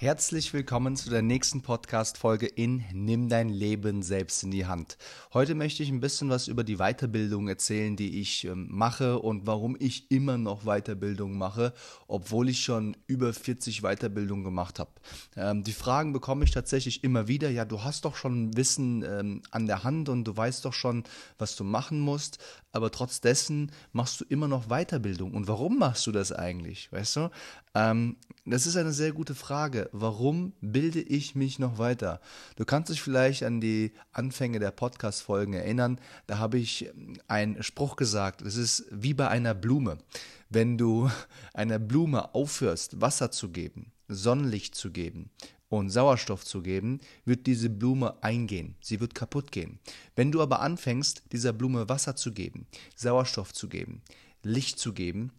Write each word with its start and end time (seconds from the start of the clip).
Herzlich 0.00 0.54
willkommen 0.54 0.94
zu 0.94 1.10
der 1.10 1.22
nächsten 1.22 1.60
Podcast-Folge 1.60 2.46
in 2.46 2.84
Nimm 2.92 3.28
dein 3.28 3.48
Leben 3.48 4.04
selbst 4.04 4.44
in 4.44 4.52
die 4.52 4.64
Hand. 4.64 4.96
Heute 5.34 5.56
möchte 5.56 5.82
ich 5.82 5.88
ein 5.88 5.98
bisschen 5.98 6.30
was 6.30 6.46
über 6.46 6.62
die 6.62 6.76
Weiterbildung 6.76 7.48
erzählen, 7.48 7.96
die 7.96 8.20
ich 8.20 8.44
ähm, 8.44 8.68
mache 8.70 9.18
und 9.18 9.48
warum 9.48 9.76
ich 9.76 10.08
immer 10.12 10.38
noch 10.38 10.62
Weiterbildung 10.62 11.36
mache, 11.36 11.74
obwohl 12.06 12.48
ich 12.48 12.62
schon 12.62 12.96
über 13.08 13.32
40 13.32 13.80
Weiterbildungen 13.80 14.44
gemacht 14.44 14.78
habe. 14.78 14.92
Ähm, 15.34 15.64
die 15.64 15.72
Fragen 15.72 16.12
bekomme 16.12 16.44
ich 16.44 16.52
tatsächlich 16.52 17.02
immer 17.02 17.26
wieder. 17.26 17.50
Ja, 17.50 17.64
du 17.64 17.82
hast 17.82 18.04
doch 18.04 18.14
schon 18.14 18.56
Wissen 18.56 19.02
ähm, 19.02 19.42
an 19.50 19.66
der 19.66 19.82
Hand 19.82 20.08
und 20.08 20.22
du 20.22 20.36
weißt 20.36 20.64
doch 20.64 20.74
schon, 20.74 21.02
was 21.38 21.56
du 21.56 21.64
machen 21.64 21.98
musst, 21.98 22.38
aber 22.78 22.92
trotz 22.92 23.20
dessen 23.20 23.72
machst 23.92 24.20
du 24.20 24.24
immer 24.28 24.46
noch 24.46 24.68
Weiterbildung. 24.68 25.34
Und 25.34 25.48
warum 25.48 25.78
machst 25.78 26.06
du 26.06 26.12
das 26.12 26.30
eigentlich? 26.30 26.90
Weißt 26.92 27.16
du? 27.16 27.30
Ähm, 27.74 28.16
das 28.46 28.66
ist 28.68 28.76
eine 28.76 28.92
sehr 28.92 29.10
gute 29.10 29.34
Frage. 29.34 29.90
Warum 29.92 30.52
bilde 30.60 31.00
ich 31.00 31.34
mich 31.34 31.58
noch 31.58 31.78
weiter? 31.78 32.20
Du 32.54 32.64
kannst 32.64 32.90
dich 32.90 33.02
vielleicht 33.02 33.42
an 33.42 33.60
die 33.60 33.92
Anfänge 34.12 34.60
der 34.60 34.70
Podcast-Folgen 34.70 35.54
erinnern. 35.54 36.00
Da 36.28 36.38
habe 36.38 36.58
ich 36.58 36.88
einen 37.26 37.62
Spruch 37.64 37.96
gesagt. 37.96 38.42
Es 38.42 38.56
ist 38.56 38.84
wie 38.92 39.12
bei 39.12 39.26
einer 39.26 39.54
Blume. 39.54 39.98
Wenn 40.48 40.78
du 40.78 41.10
einer 41.52 41.80
Blume 41.80 42.32
aufhörst, 42.32 43.00
Wasser 43.00 43.32
zu 43.32 43.50
geben, 43.50 43.90
Sonnenlicht 44.06 44.76
zu 44.76 44.92
geben 44.92 45.30
und 45.68 45.90
Sauerstoff 45.90 46.44
zu 46.44 46.62
geben, 46.62 47.00
wird 47.24 47.46
diese 47.46 47.70
Blume 47.70 48.22
eingehen. 48.22 48.76
Sie 48.80 49.00
wird 49.00 49.14
kaputt 49.14 49.52
gehen. 49.52 49.78
Wenn 50.16 50.32
du 50.32 50.40
aber 50.40 50.60
anfängst, 50.60 51.22
dieser 51.32 51.52
Blume 51.52 51.88
Wasser 51.88 52.16
zu 52.16 52.32
geben, 52.32 52.66
Sauerstoff 52.94 53.52
zu 53.52 53.68
geben, 53.68 54.02
Licht 54.42 54.78
zu 54.78 54.92
geben, 54.92 55.32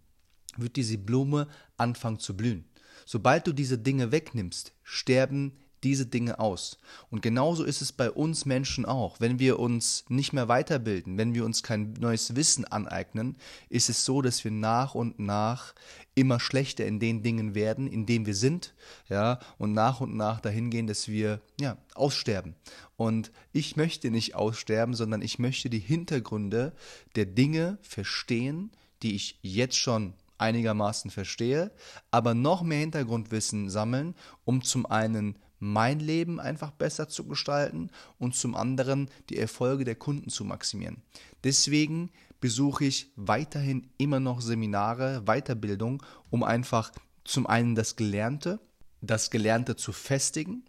wird 0.58 0.76
diese 0.76 0.98
Blume 0.98 1.48
anfangen 1.78 2.20
zu 2.20 2.36
blühen. 2.36 2.66
Sobald 3.06 3.48
du 3.48 3.54
diese 3.54 3.78
Dinge 3.78 4.12
wegnimmst, 4.12 4.74
sterben 4.84 5.54
diese 5.84 6.06
Dinge 6.06 6.40
aus. 6.40 6.78
Und 7.10 7.22
genauso 7.22 7.64
ist 7.64 7.82
es 7.82 7.92
bei 7.92 8.12
uns 8.12 8.46
Menschen 8.46 8.86
auch. 8.86 9.20
Wenn 9.20 9.40
wir 9.40 9.60
uns 9.60 10.06
nicht 10.10 10.34
mehr 10.34 10.48
weiterbilden, 10.48 11.18
wenn 11.18 11.34
wir 11.34 11.46
uns 11.46 11.64
kein 11.64 11.94
neues 11.94 12.36
Wissen 12.36 12.66
aneignen, 12.66 13.38
ist 13.70 13.90
es 13.90 14.06
so, 14.06 14.22
dass 14.22 14.44
wir 14.44 14.52
nach 14.52 14.96
und 14.96 15.20
nach 15.20 15.74
immer 16.16 16.40
schlechter 16.40 16.86
in 16.86 17.00
den 17.00 17.24
Dingen 17.24 17.56
werden, 17.56 17.88
in 17.88 18.06
denen 18.06 18.26
wir 18.26 18.36
sind, 18.36 18.74
ja, 19.08 19.40
und 19.58 19.74
nach 19.74 20.02
und 20.02 20.16
nach 20.16 20.42
dahin 20.42 20.70
gehen, 20.70 20.88
dass 20.88 21.08
wir, 21.08 21.42
ja, 21.60 21.78
aussterben. 21.96 22.56
Und 22.98 23.32
ich 23.54 23.78
möchte 23.78 24.12
nicht 24.12 24.36
aussterben, 24.36 24.94
sondern 24.96 25.22
ich 25.22 25.40
möchte 25.40 25.70
die 25.70 25.80
Hintergründe 25.80 26.74
der 27.16 27.26
Dinge 27.26 27.78
verstehen, 27.82 28.72
die 29.02 29.16
ich 29.16 29.40
jetzt 29.42 29.78
schon 29.78 30.14
einigermaßen 30.40 31.12
verstehe, 31.12 31.72
aber 32.12 32.34
noch 32.34 32.62
mehr 32.62 32.80
Hintergrundwissen 32.80 33.70
sammeln, 33.70 34.16
um 34.46 34.64
zum 34.64 34.86
einen 34.86 35.36
mein 35.60 36.00
Leben 36.00 36.40
einfach 36.40 36.72
besser 36.72 37.10
zu 37.10 37.26
gestalten 37.26 37.90
und 38.18 38.36
zum 38.36 38.56
anderen 38.56 39.10
die 39.30 39.38
Erfolge 39.38 39.84
der 39.84 39.96
Kunden 39.96 40.30
zu 40.30 40.46
maximieren. 40.46 41.02
Deswegen 41.44 42.12
besuche 42.40 42.86
ich 42.86 43.12
weiterhin 43.16 43.90
immer 43.98 44.20
noch 44.20 44.42
Seminare, 44.42 45.24
Weiterbildung, 45.26 46.02
um 46.30 46.44
einfach 46.44 46.92
zum 47.24 47.48
einen 47.48 47.76
das 47.76 47.96
Gelernte, 47.96 48.60
das 49.02 49.30
Gelernte 49.30 49.76
zu 49.76 49.92
festigen 49.92 50.64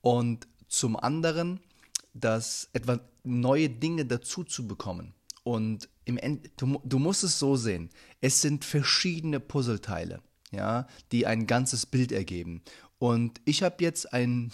und 0.00 0.46
zum 0.68 0.96
anderen 0.96 1.60
das 2.12 2.68
etwa 2.72 3.00
neue 3.22 3.68
Dinge 3.70 4.04
dazu 4.04 4.44
zu 4.44 4.66
bekommen. 4.66 5.14
Und 5.42 5.88
im 6.04 6.16
End, 6.16 6.50
du, 6.56 6.80
du 6.84 6.98
musst 6.98 7.24
es 7.24 7.38
so 7.38 7.56
sehen, 7.56 7.90
es 8.20 8.40
sind 8.40 8.64
verschiedene 8.64 9.40
Puzzleteile, 9.40 10.22
ja, 10.50 10.86
die 11.12 11.26
ein 11.26 11.46
ganzes 11.46 11.86
Bild 11.86 12.12
ergeben. 12.12 12.62
Und 13.04 13.42
ich 13.44 13.62
habe 13.62 13.84
jetzt 13.84 14.14
ein, 14.14 14.50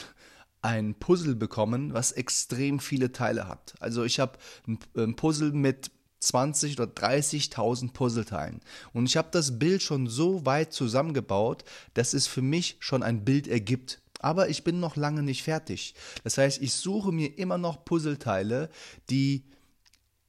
ein 0.61 0.97
Puzzle 0.97 1.37
bekommen, 1.37 1.95
was 1.95 2.11
extrem 2.11 2.81
viele 2.81 3.13
Teile 3.13 3.47
hat. 3.47 3.75
Also 3.79 4.03
ich 4.03 4.19
habe 4.19 4.41
ein, 4.67 5.15
Puzzle 5.15 5.53
mit 5.53 5.93
20 6.19 6.81
oder 6.81 6.91
30.000 6.93 7.93
Puzzleteilen. 7.93 8.61
Und 8.93 9.07
ich 9.07 9.17
habe 9.17 9.29
das 9.31 9.61
Bild 9.61 9.85
schon 9.85 10.09
so 10.09 10.47
weit 10.47 10.73
zusammengebaut, 10.73 11.63
dass 11.95 12.13
es 12.13 12.27
für 12.27 12.43
mich 12.43 12.77
schon 12.81 13.05
ein 13.05 13.25
Bild 13.25 13.47
ergibt. 13.47 14.03
Aber 14.19 14.49
ich 14.49 14.65
bin 14.65 14.81
noch 14.81 14.97
lange 14.97 15.23
nicht 15.23 15.45
fertig. 15.45 15.95
Das 16.25 16.37
heißt, 16.37 16.61
ich 16.61 16.73
suche 16.73 17.13
mir 17.13 17.39
immer 17.39 17.57
noch 17.57 17.85
Puzzleteile, 17.85 18.69
die 19.11 19.45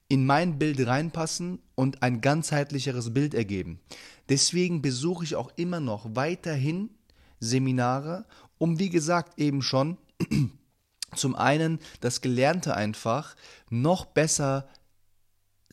in 0.10 0.28
mein 0.28 0.60
Bild 0.60 0.86
reinpassen 0.86 1.58
und 1.74 2.04
ein 2.04 2.22
ganzheitlicheres 2.22 3.16
Bild 3.16 3.34
ergeben. 3.34 3.80
Deswegen 4.30 4.84
besuche 4.84 5.24
ich 5.24 5.36
auch 5.36 5.52
immer 5.56 5.80
noch 5.80 6.06
weiterhin 6.14 6.92
Seminare, 7.42 8.26
um 8.58 8.80
wie 8.80 8.90
gesagt 8.90 9.38
eben 9.38 9.62
schon 9.62 9.98
zum 11.16 11.36
einen 11.36 11.80
das 12.00 12.22
Gelernte 12.22 12.76
einfach 12.76 13.36
noch 13.70 14.06
besser 14.06 14.70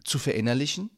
zu 0.03 0.19
verinnerlichen 0.19 0.91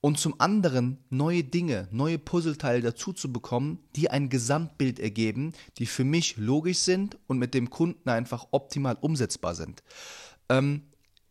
und 0.00 0.18
zum 0.18 0.40
anderen 0.40 0.98
neue 1.10 1.44
Dinge, 1.44 1.88
neue 1.90 2.18
Puzzleteile 2.18 2.80
dazu 2.80 3.12
zu 3.12 3.32
bekommen, 3.32 3.80
die 3.96 4.10
ein 4.10 4.28
Gesamtbild 4.28 4.98
ergeben, 4.98 5.52
die 5.78 5.86
für 5.86 6.04
mich 6.04 6.36
logisch 6.36 6.78
sind 6.78 7.18
und 7.26 7.38
mit 7.38 7.54
dem 7.54 7.70
Kunden 7.70 8.08
einfach 8.08 8.48
optimal 8.50 8.96
umsetzbar 9.00 9.54
sind. 9.54 9.82
Ähm, 10.48 10.82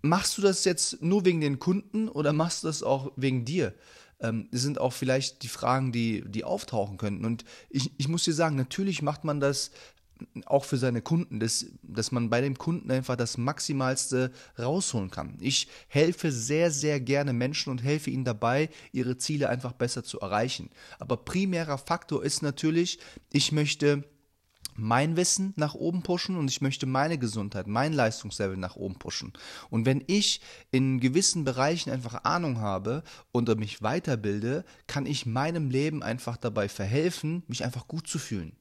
machst 0.02 0.38
du 0.38 0.42
das 0.42 0.66
jetzt 0.66 1.02
nur 1.02 1.26
wegen 1.26 1.42
den 1.42 1.60
Kunden 1.60 2.10
oder 2.10 2.32
machst 2.34 2.64
du 2.64 2.68
das 2.68 2.84
auch 2.84 3.12
wegen 3.16 3.46
dir? 3.46 3.74
Ähm, 4.22 4.50
sind 4.52 4.80
auch 4.80 4.94
vielleicht 4.94 5.44
die 5.44 5.48
Fragen, 5.48 5.92
die, 5.92 6.24
die 6.28 6.44
auftauchen 6.44 6.98
könnten. 6.98 7.26
Und 7.26 7.46
ich, 7.70 7.92
ich 7.98 8.08
muss 8.08 8.26
dir 8.26 8.34
sagen, 8.34 8.56
natürlich 8.56 9.02
macht 9.02 9.24
man 9.24 9.40
das 9.40 9.72
auch 10.46 10.66
für 10.66 10.78
seine 10.78 11.02
Kunden, 11.02 11.40
dass, 11.40 11.68
dass 11.82 12.12
man 12.12 12.30
bei 12.30 12.42
dem 12.42 12.58
Kunden 12.58 12.92
einfach 12.92 13.16
das 13.16 13.38
Maximalste 13.38 14.32
rausholen 14.58 15.12
kann. 15.12 15.38
Ich 15.40 15.68
helfe 15.88 16.32
sehr, 16.32 16.72
sehr 16.72 17.00
gerne 17.00 17.34
Menschen 17.34 17.70
und 17.70 17.84
helfe 17.84 18.10
ihnen 18.10 18.26
dabei, 18.26 18.70
ihre 18.92 19.18
Ziele 19.18 19.50
einfach 19.50 19.74
besser 19.74 20.04
zu 20.04 20.20
erreichen. 20.20 20.70
Aber 21.00 21.18
primärer 21.18 21.78
Faktor 21.78 22.24
ist 22.24 22.42
natürlich, 22.42 23.00
ich 23.32 23.52
möchte 23.52 24.04
mein 24.80 25.16
Wissen 25.16 25.54
nach 25.56 25.76
oben 25.76 26.04
pushen 26.04 26.38
und 26.38 26.50
ich 26.50 26.62
möchte 26.62 26.86
meine 26.86 27.18
Gesundheit, 27.18 27.68
mein 27.68 27.94
Leistungslevel 27.94 28.58
nach 28.58 28.76
oben 28.76 28.96
pushen. 28.96 29.34
Und 29.70 29.86
wenn 29.86 30.04
ich 30.08 30.42
in 30.72 31.00
gewissen 31.00 31.44
Bereichen 31.44 31.92
einfach 31.92 32.24
Ahnung 32.24 32.60
habe 32.60 33.04
und 33.32 33.50
mich 33.58 33.82
weiterbilde, 33.82 34.66
kann 34.88 35.06
ich 35.06 35.26
meinem 35.26 35.70
Leben 35.70 36.04
einfach 36.04 36.38
dabei 36.38 36.70
verhelfen, 36.70 37.44
mich 37.48 37.64
einfach 37.64 37.88
gut 37.88 38.08
zu 38.08 38.20
fühlen 38.20 38.54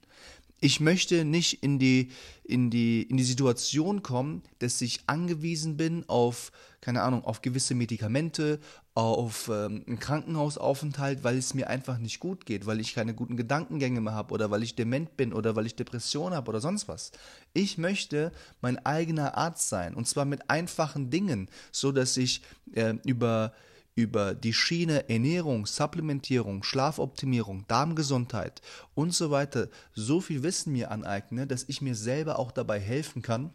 ich 0.61 0.81
möchte 0.81 1.25
nicht 1.25 1.63
in 1.63 1.79
die, 1.79 2.11
in 2.45 2.71
die, 2.71 3.03
in 3.03 3.17
die 3.17 3.25
Situation 3.25 4.03
kommen, 4.03 4.43
dass 4.59 4.81
ich 4.81 5.01
angewiesen 5.07 5.77
bin 5.77 6.05
auf, 6.09 6.51
keine 6.81 7.03
Ahnung, 7.03 7.25
auf 7.25 7.43
gewisse 7.43 7.75
Medikamente, 7.75 8.61
auf 8.95 9.49
ähm, 9.49 9.85
einen 9.87 9.99
Krankenhausaufenthalt, 9.99 11.25
weil 11.25 11.37
es 11.37 11.55
mir 11.55 11.69
einfach 11.69 11.99
nicht 11.99 12.21
gut 12.21 12.47
geht, 12.47 12.67
weil 12.67 12.81
ich 12.81 12.95
keine 12.95 13.15
guten 13.15 13.37
Gedankengänge 13.37 14.01
mehr 14.01 14.15
habe 14.15 14.33
oder 14.35 14.51
weil 14.51 14.63
ich 14.63 14.77
dement 14.77 15.17
bin 15.17 15.33
oder 15.33 15.57
weil 15.57 15.67
ich 15.67 15.77
Depression 15.77 16.35
habe 16.35 16.49
oder 16.49 16.61
sonst 16.61 16.89
was. 16.89 17.13
Ich 17.53 17.79
möchte 17.79 18.33
mein 18.61 18.85
eigener 18.85 19.37
Arzt 19.37 19.69
sein 19.69 19.95
und 19.95 20.07
zwar 20.07 20.25
mit 20.25 20.51
einfachen 20.51 21.11
Dingen, 21.11 21.49
so 21.73 21.93
dass 21.93 22.17
ich 22.17 22.43
äh, 22.75 22.95
über 23.05 23.53
über 23.99 24.33
die 24.33 24.53
Schiene 24.53 25.09
Ernährung, 25.09 25.67
Supplementierung, 25.67 26.63
Schlafoptimierung, 26.63 27.65
Darmgesundheit 27.67 28.63
und 28.95 29.13
so 29.13 29.33
weiter 29.33 29.69
so 29.93 30.21
viel 30.21 30.45
Wissen 30.45 30.73
mir 30.73 30.93
aneigne, 30.93 31.49
dass 31.49 31.65
ich 31.67 31.83
mir 31.83 31.97
selber 31.97 32.39
auch 32.39 32.53
dabei 32.53 32.79
helfen 32.79 33.23
kann, 33.23 33.51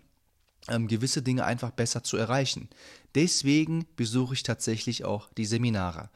ähm, 0.69 0.88
gewisse 0.88 1.22
Dinge 1.22 1.46
einfach 1.46 1.72
besser 1.72 2.03
zu 2.03 2.18
erreichen. 2.18 2.69
Deswegen 3.16 3.85
besuche 3.96 4.34
ich 4.34 4.44
tatsächlich 4.44 5.06
auch 5.06 5.29
die 5.34 5.46
Seminare. 5.46 6.09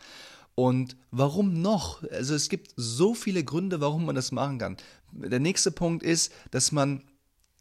Und 0.55 0.97
warum 1.11 1.61
noch? 1.61 2.03
Also 2.11 2.33
es 2.33 2.49
gibt 2.49 2.73
so 2.75 3.13
viele 3.13 3.43
Gründe, 3.43 3.79
warum 3.79 4.05
man 4.05 4.15
das 4.15 4.31
machen 4.31 4.57
kann. 4.57 4.77
Der 5.11 5.39
nächste 5.39 5.71
Punkt 5.71 6.03
ist, 6.03 6.33
dass 6.49 6.71
man 6.71 7.03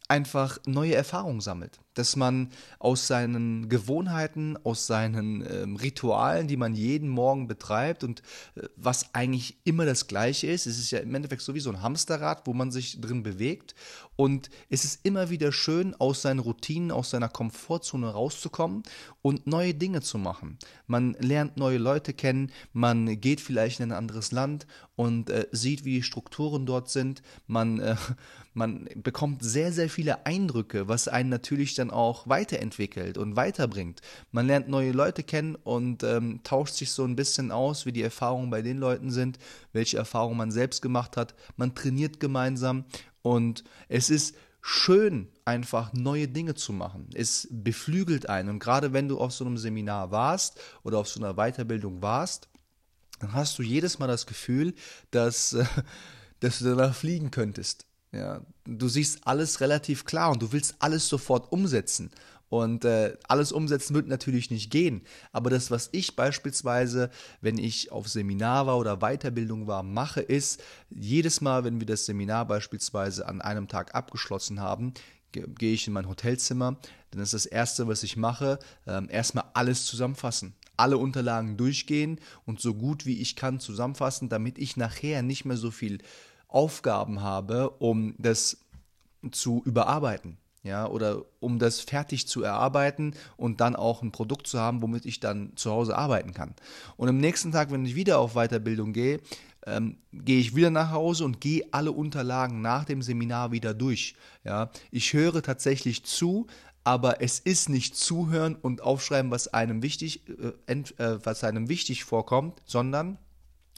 einfach 0.09 0.59
neue 0.67 0.95
Erfahrungen 0.95 1.41
sammelt. 1.41 1.79
Dass 1.97 2.15
man 2.15 2.51
aus 2.79 3.09
seinen 3.09 3.69
Gewohnheiten, 3.69 4.57
aus 4.63 4.87
seinen 4.87 5.45
ähm, 5.51 5.77
Ritualen, 5.77 6.47
die 6.47 6.57
man 6.57 6.75
jeden 6.75 7.09
Morgen 7.09 7.49
betreibt 7.49 8.05
und 8.05 8.21
äh, 8.55 8.63
was 8.77 9.13
eigentlich 9.15 9.57
immer 9.65 9.85
das 9.85 10.07
Gleiche 10.07 10.47
ist, 10.47 10.67
es 10.67 10.79
ist 10.79 10.93
ja 10.93 11.01
im 11.01 11.15
Endeffekt 11.15 11.43
so 11.43 11.55
wie 11.55 11.61
so 11.61 11.71
ein 11.71 11.83
Hamsterrad, 11.83 12.47
wo 12.47 12.53
man 12.53 12.71
sich 12.71 13.01
drin 13.01 13.23
bewegt. 13.23 13.75
Und 14.17 14.49
es 14.71 14.85
ist 14.85 15.01
immer 15.05 15.29
wieder 15.29 15.53
schön, 15.53 15.95
aus 15.95 16.23
seinen 16.23 16.39
Routinen, 16.39 16.91
aus 16.91 17.11
seiner 17.11 17.29
Komfortzone 17.29 18.09
rauszukommen 18.09 18.83
und 19.21 19.47
neue 19.47 19.75
Dinge 19.75 20.01
zu 20.01 20.19
machen. 20.19 20.59
Man 20.87 21.15
lernt 21.21 21.57
neue 21.57 21.79
Leute 21.79 22.15
kennen, 22.15 22.51
man 22.73 23.21
geht 23.21 23.41
vielleicht 23.41 23.81
in 23.81 23.91
ein 23.91 23.99
anderes 23.99 24.33
Land 24.33 24.67
und 24.95 25.29
äh, 25.31 25.47
sieht, 25.53 25.85
wie 25.85 25.97
die 25.97 26.03
Strukturen 26.03 26.65
dort 26.65 26.89
sind. 26.89 27.23
Man, 27.47 27.81
äh, 27.81 27.97
man 28.55 28.89
bekommt 28.97 29.43
sehr, 29.43 29.73
sehr 29.73 29.91
viele 29.91 30.25
Eindrücke, 30.25 30.89
was 30.89 31.09
einen 31.09 31.29
natürlich 31.29 31.75
dann 31.75 31.86
auch 31.91 32.29
weiterentwickelt 32.29 33.19
und 33.19 33.37
weiterbringt. 33.37 34.01
Man 34.33 34.47
lernt 34.47 34.69
neue 34.69 34.93
Leute 34.93 35.23
kennen 35.23 35.55
und 35.55 36.03
ähm, 36.03 36.41
tauscht 36.43 36.75
sich 36.75 36.91
so 36.91 37.05
ein 37.05 37.17
bisschen 37.17 37.51
aus, 37.51 37.87
wie 37.87 37.93
die 37.93 38.03
Erfahrungen 38.03 38.51
bei 38.51 38.63
den 38.63 38.79
Leuten 38.79 39.11
sind, 39.11 39.39
welche 39.73 39.99
Erfahrungen 39.99 40.37
man 40.37 40.51
selbst 40.51 40.83
gemacht 40.83 41.17
hat. 41.17 41.35
Man 41.57 41.75
trainiert 41.75 42.21
gemeinsam 42.21 42.85
Und 43.23 43.65
es 43.89 44.09
ist 44.09 44.37
schön, 44.61 45.29
einfach 45.45 45.93
neue 45.93 46.27
Dinge 46.27 46.55
zu 46.55 46.73
machen. 46.73 47.09
Es 47.15 47.47
beflügelt 47.51 48.29
einen. 48.29 48.49
Und 48.49 48.59
gerade 48.59 48.93
wenn 48.93 49.09
du 49.09 49.19
auf 49.19 49.33
so 49.33 49.45
einem 49.45 49.59
Seminar 49.59 50.11
warst 50.11 50.61
oder 50.83 50.99
auf 50.99 51.09
so 51.09 51.21
einer 51.21 51.35
Weiterbildung 51.35 52.03
warst, 52.03 52.49
dann 53.21 53.33
hast 53.33 53.59
du 53.59 53.63
jedes 53.63 53.99
Mal 53.99 54.09
das 54.09 54.27
Gefühl, 54.27 54.75
dass, 55.11 55.57
dass 56.41 56.59
du 56.59 56.65
danach 56.65 56.95
fliegen 56.95 57.31
könntest. 57.31 57.86
Ja, 58.17 58.41
du 58.65 58.89
siehst 58.89 59.27
alles 59.27 59.61
relativ 59.61 60.05
klar 60.05 60.31
und 60.33 60.41
du 60.41 60.53
willst 60.53 60.77
alles 60.79 61.09
sofort 61.09 61.53
umsetzen. 61.53 62.11
Und 62.49 62.85
äh, 62.85 63.17
alles 63.27 63.51
umsetzen 63.51 63.95
wird 63.95 64.07
natürlich 64.07 64.51
nicht 64.51 64.71
gehen. 64.71 65.03
Aber 65.33 65.51
das, 65.51 65.71
was 65.71 65.89
ich 65.93 66.15
beispielsweise, 66.15 67.11
wenn 67.41 67.59
ich 67.59 67.91
auf 67.91 68.09
Seminar 68.09 68.69
war 68.69 68.79
oder 68.79 68.99
Weiterbildung 68.99 69.67
war, 69.67 69.83
mache, 69.83 70.21
ist, 70.21 70.63
jedes 70.89 71.41
Mal, 71.41 71.65
wenn 71.65 71.81
wir 71.81 71.87
das 71.87 72.07
Seminar 72.07 72.47
beispielsweise 72.47 73.27
an 73.27 73.41
einem 73.41 73.67
Tag 73.67 73.95
abgeschlossen 73.97 74.61
haben, 74.61 74.95
gehe 75.33 75.75
ich 75.75 75.87
in 75.87 75.93
mein 75.93 76.09
Hotelzimmer, 76.09 76.77
dann 77.11 77.21
ist 77.21 77.35
das 77.35 77.47
Erste, 77.47 77.89
was 77.89 78.05
ich 78.05 78.17
mache, 78.17 78.59
ähm, 78.87 79.09
erstmal 79.11 79.45
alles 79.55 79.85
zusammenfassen. 79.85 80.55
Alle 80.77 80.99
Unterlagen 80.99 81.57
durchgehen 81.57 82.21
und 82.45 82.61
so 82.61 82.75
gut 82.75 83.07
wie 83.07 83.21
ich 83.21 83.35
kann 83.35 83.61
zusammenfassen, 83.61 84.29
damit 84.29 84.59
ich 84.59 84.77
nachher 84.77 85.23
nicht 85.23 85.45
mehr 85.45 85.57
so 85.57 85.71
viel 85.71 85.99
Aufgaben 86.57 87.21
habe, 87.21 87.69
um 87.79 88.15
das 88.17 88.57
zu 89.31 89.63
überarbeiten 89.67 90.39
ja, 90.67 90.89
oder 90.89 91.25
um 91.39 91.59
das 91.59 91.81
fertig 91.81 92.27
zu 92.27 92.43
erarbeiten 92.43 93.15
und 93.37 93.61
dann 93.61 93.77
auch 93.77 94.03
ein 94.03 94.11
Produkt 94.11 94.47
zu 94.49 94.59
haben, 94.59 94.83
womit 94.83 95.07
ich 95.07 95.21
dann 95.21 95.53
zu 95.57 95.71
Hause 95.71 95.97
arbeiten 95.97 96.35
kann. 96.35 96.55
Und 96.97 97.09
am 97.09 97.19
nächsten 97.19 97.53
Tag, 97.53 97.71
wenn 97.71 97.87
ich 97.87 97.95
wieder 97.95 98.19
auf 98.19 98.35
Weiterbildung 98.35 98.93
gehe, 98.93 99.21
ähm, 99.65 99.99
gehe 100.13 100.41
ich 100.41 100.57
wieder 100.57 100.71
nach 100.71 100.91
Hause 100.91 101.25
und 101.25 101.41
gehe 101.41 101.65
alle 101.71 101.93
Unterlagen 101.93 102.63
nach 102.63 102.85
dem 102.85 103.01
Seminar 103.01 103.53
wieder 103.53 103.75
durch. 103.75 104.17
Ja, 104.45 104.71
ich 104.91 105.13
höre 105.13 105.43
tatsächlich 105.43 106.05
zu, 106.05 106.47
aber 106.83 107.23
es 107.23 107.39
ist 107.39 107.69
nicht 107.69 107.97
zuhören 107.97 108.57
und 108.57 108.81
aufschreiben, 108.81 109.31
was 109.31 109.49
einem 109.49 109.83
wichtig, 109.83 110.23
äh, 110.29 110.73
äh, 110.73 111.19
was 111.25 111.45
einem 111.45 111.69
wichtig 111.69 112.05
vorkommt, 112.05 112.61
sondern 112.65 113.19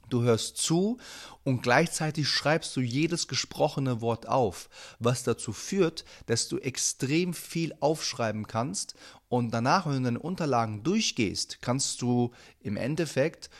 Du 0.09 0.23
hörst 0.23 0.57
zu 0.57 0.99
und 1.45 1.63
gleichzeitig 1.63 2.29
schreibst 2.29 2.77
du 2.77 2.81
jedes 2.81 3.29
gesprochene 3.29 4.01
Wort 4.01 4.29
auf, 4.29 4.69
was 4.99 5.23
dazu 5.23 5.53
führt, 5.53 6.05
dass 6.27 6.49
du 6.49 6.59
extrem 6.59 7.35
viel 7.35 7.75
aufschreiben 7.81 8.47
kannst 8.47 8.95
und 9.29 9.53
danach, 9.53 9.87
wenn 9.87 9.99
du 9.99 10.03
deine 10.03 10.19
Unterlagen 10.19 10.83
durchgehst, 10.83 11.61
kannst 11.61 12.01
du 12.03 12.33
im 12.61 12.77
Endeffekt 12.77 13.51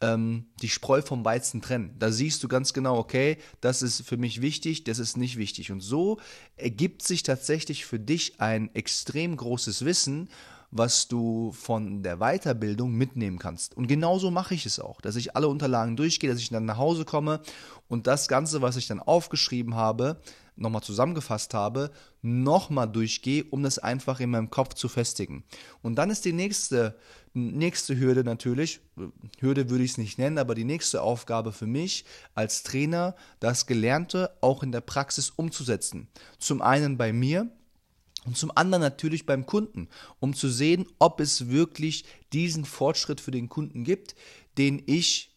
ähm, 0.00 0.46
die 0.60 0.68
Spreu 0.68 1.02
vom 1.02 1.24
Weizen 1.24 1.62
trennen. 1.62 1.94
Da 1.98 2.10
siehst 2.10 2.42
du 2.42 2.48
ganz 2.48 2.72
genau, 2.72 2.98
okay, 2.98 3.38
das 3.60 3.82
ist 3.82 4.02
für 4.02 4.16
mich 4.16 4.42
wichtig, 4.42 4.84
das 4.84 4.98
ist 4.98 5.16
nicht 5.16 5.36
wichtig. 5.36 5.70
Und 5.70 5.80
so 5.80 6.18
ergibt 6.56 7.02
sich 7.02 7.22
tatsächlich 7.22 7.84
für 7.84 8.00
dich 8.00 8.40
ein 8.40 8.74
extrem 8.74 9.36
großes 9.36 9.84
Wissen 9.84 10.28
was 10.74 11.06
du 11.06 11.52
von 11.52 12.02
der 12.02 12.18
Weiterbildung 12.18 12.92
mitnehmen 12.92 13.38
kannst. 13.38 13.76
Und 13.76 13.86
genauso 13.86 14.32
mache 14.32 14.54
ich 14.54 14.66
es 14.66 14.80
auch, 14.80 15.00
dass 15.00 15.14
ich 15.14 15.36
alle 15.36 15.46
Unterlagen 15.46 15.96
durchgehe, 15.96 16.28
dass 16.28 16.40
ich 16.40 16.48
dann 16.48 16.64
nach 16.64 16.78
Hause 16.78 17.04
komme 17.04 17.40
und 17.86 18.08
das 18.08 18.26
Ganze, 18.26 18.60
was 18.60 18.76
ich 18.76 18.88
dann 18.88 18.98
aufgeschrieben 18.98 19.76
habe, 19.76 20.20
nochmal 20.56 20.82
zusammengefasst 20.82 21.54
habe, 21.54 21.92
nochmal 22.22 22.88
durchgehe, 22.88 23.44
um 23.44 23.62
das 23.62 23.78
einfach 23.78 24.18
in 24.18 24.30
meinem 24.30 24.50
Kopf 24.50 24.74
zu 24.74 24.88
festigen. 24.88 25.44
Und 25.80 25.94
dann 25.94 26.10
ist 26.10 26.24
die 26.24 26.32
nächste, 26.32 26.96
nächste 27.34 27.96
Hürde 27.96 28.24
natürlich, 28.24 28.80
Hürde 29.38 29.70
würde 29.70 29.84
ich 29.84 29.92
es 29.92 29.98
nicht 29.98 30.18
nennen, 30.18 30.38
aber 30.38 30.56
die 30.56 30.64
nächste 30.64 31.02
Aufgabe 31.02 31.52
für 31.52 31.66
mich 31.66 32.04
als 32.34 32.64
Trainer, 32.64 33.14
das 33.38 33.66
Gelernte 33.66 34.30
auch 34.40 34.64
in 34.64 34.72
der 34.72 34.80
Praxis 34.80 35.30
umzusetzen. 35.30 36.08
Zum 36.38 36.62
einen 36.62 36.96
bei 36.96 37.12
mir, 37.12 37.48
und 38.24 38.36
zum 38.36 38.50
anderen 38.54 38.82
natürlich 38.82 39.26
beim 39.26 39.46
Kunden, 39.46 39.88
um 40.20 40.34
zu 40.34 40.48
sehen, 40.48 40.86
ob 40.98 41.20
es 41.20 41.48
wirklich 41.48 42.04
diesen 42.32 42.64
Fortschritt 42.64 43.20
für 43.20 43.30
den 43.30 43.48
Kunden 43.48 43.84
gibt, 43.84 44.14
den 44.56 44.82
ich 44.86 45.30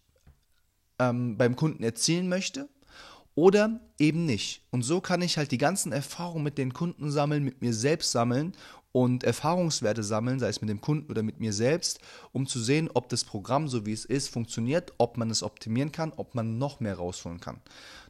ähm, 0.99 1.37
beim 1.37 1.55
Kunden 1.55 1.83
erzielen 1.83 2.29
möchte 2.29 2.69
oder 3.35 3.79
eben 3.99 4.25
nicht. 4.25 4.63
Und 4.71 4.81
so 4.81 4.99
kann 4.99 5.21
ich 5.21 5.37
halt 5.37 5.51
die 5.51 5.59
ganzen 5.59 5.91
Erfahrungen 5.91 6.43
mit 6.43 6.57
den 6.57 6.73
Kunden 6.73 7.11
sammeln, 7.11 7.43
mit 7.43 7.61
mir 7.61 7.73
selbst 7.73 8.11
sammeln 8.11 8.53
und 8.97 9.23
Erfahrungswerte 9.23 10.01
sammeln, 10.01 10.39
sei 10.39 10.49
es 10.49 10.59
mit 10.59 10.71
dem 10.71 10.81
Kunden 10.81 11.11
oder 11.11 11.21
mit 11.21 11.39
mir 11.39 11.53
selbst, 11.53 11.99
um 12.31 12.47
zu 12.47 12.59
sehen, 12.59 12.89
ob 12.91 13.09
das 13.09 13.25
Programm, 13.25 13.67
so 13.67 13.85
wie 13.85 13.93
es 13.93 14.05
ist, 14.05 14.27
funktioniert, 14.27 14.91
ob 14.97 15.17
man 15.17 15.29
es 15.29 15.43
optimieren 15.43 15.91
kann, 15.91 16.13
ob 16.17 16.33
man 16.33 16.57
noch 16.57 16.79
mehr 16.79 16.95
rausholen 16.95 17.39
kann. 17.39 17.61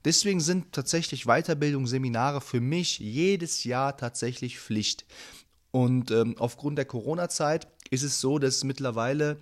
Deswegen 0.06 0.39
sind 0.39 0.72
tatsächlich 0.72 1.25
Weiterbildung, 1.25 1.88
Seminare 1.88 2.39
für 2.39 2.62
mich 2.62 3.00
jedes 3.00 3.66
Jahr 3.66 3.98
tatsächlich 3.98 4.62
Pflicht. 4.62 5.04
Und 5.72 6.10
ähm, 6.12 6.38
aufgrund 6.39 6.78
der 6.78 6.86
Corona-Zeit 6.86 7.68
ist 7.89 8.04
es 8.04 8.22
so, 8.22 8.39
dass 8.39 8.63
mittlerweile 8.63 9.36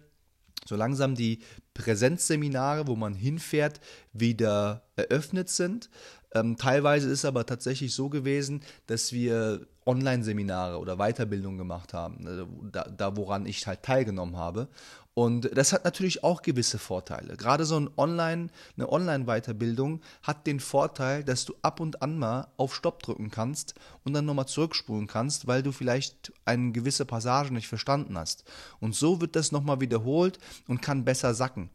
so 0.67 0.75
langsam 0.75 1.13
die 1.13 1.41
Präsenzseminare, 1.75 2.87
wo 2.87 2.95
man 2.95 3.13
hinfährt, 3.13 3.81
wieder 4.13 4.81
eröffnet 4.95 5.49
sind. 5.49 5.91
Ähm, 6.33 6.57
teilweise 6.57 7.07
ist 7.07 7.23
aber 7.23 7.45
tatsächlich 7.45 7.93
so 7.93 8.09
gewesen, 8.09 8.63
dass 8.87 9.11
wir 9.13 9.67
Online-Seminare 9.85 10.79
oder 10.79 10.97
Weiterbildung 10.97 11.57
gemacht 11.57 11.93
haben, 11.93 12.27
äh, 12.27 12.71
da, 12.71 12.83
da, 12.83 13.15
woran 13.17 13.45
ich 13.45 13.65
halt 13.67 13.83
teilgenommen 13.83 14.37
habe. 14.37 14.67
Und 15.13 15.49
das 15.57 15.71
hat 15.71 15.85
natürlich 15.85 16.25
auch 16.25 16.41
gewisse 16.41 16.77
Vorteile. 16.77 17.37
Gerade 17.37 17.63
so 17.63 17.79
ein 17.79 17.89
Online, 17.95 18.49
eine 18.75 18.91
Online-Weiterbildung 18.91 20.01
hat 20.23 20.45
den 20.45 20.59
Vorteil, 20.59 21.23
dass 21.23 21.45
du 21.45 21.55
ab 21.61 21.79
und 21.79 22.01
an 22.01 22.19
mal 22.19 22.47
auf 22.57 22.75
Stopp 22.75 23.01
drücken 23.01 23.31
kannst 23.31 23.75
und 24.03 24.11
dann 24.11 24.25
nochmal 24.25 24.47
zurückspulen 24.47 25.07
kannst, 25.07 25.47
weil 25.47 25.63
du 25.63 25.71
vielleicht 25.71 26.33
eine 26.43 26.73
gewisse 26.73 27.05
Passage 27.05 27.53
nicht 27.53 27.69
verstanden 27.69 28.17
hast. 28.17 28.43
Und 28.81 28.93
so 28.93 29.21
wird 29.21 29.37
das 29.37 29.53
nochmal 29.53 29.79
wiederholt 29.79 30.37
und 30.67 30.81
kann 30.81 31.05
besser 31.05 31.33
sacken. 31.33 31.69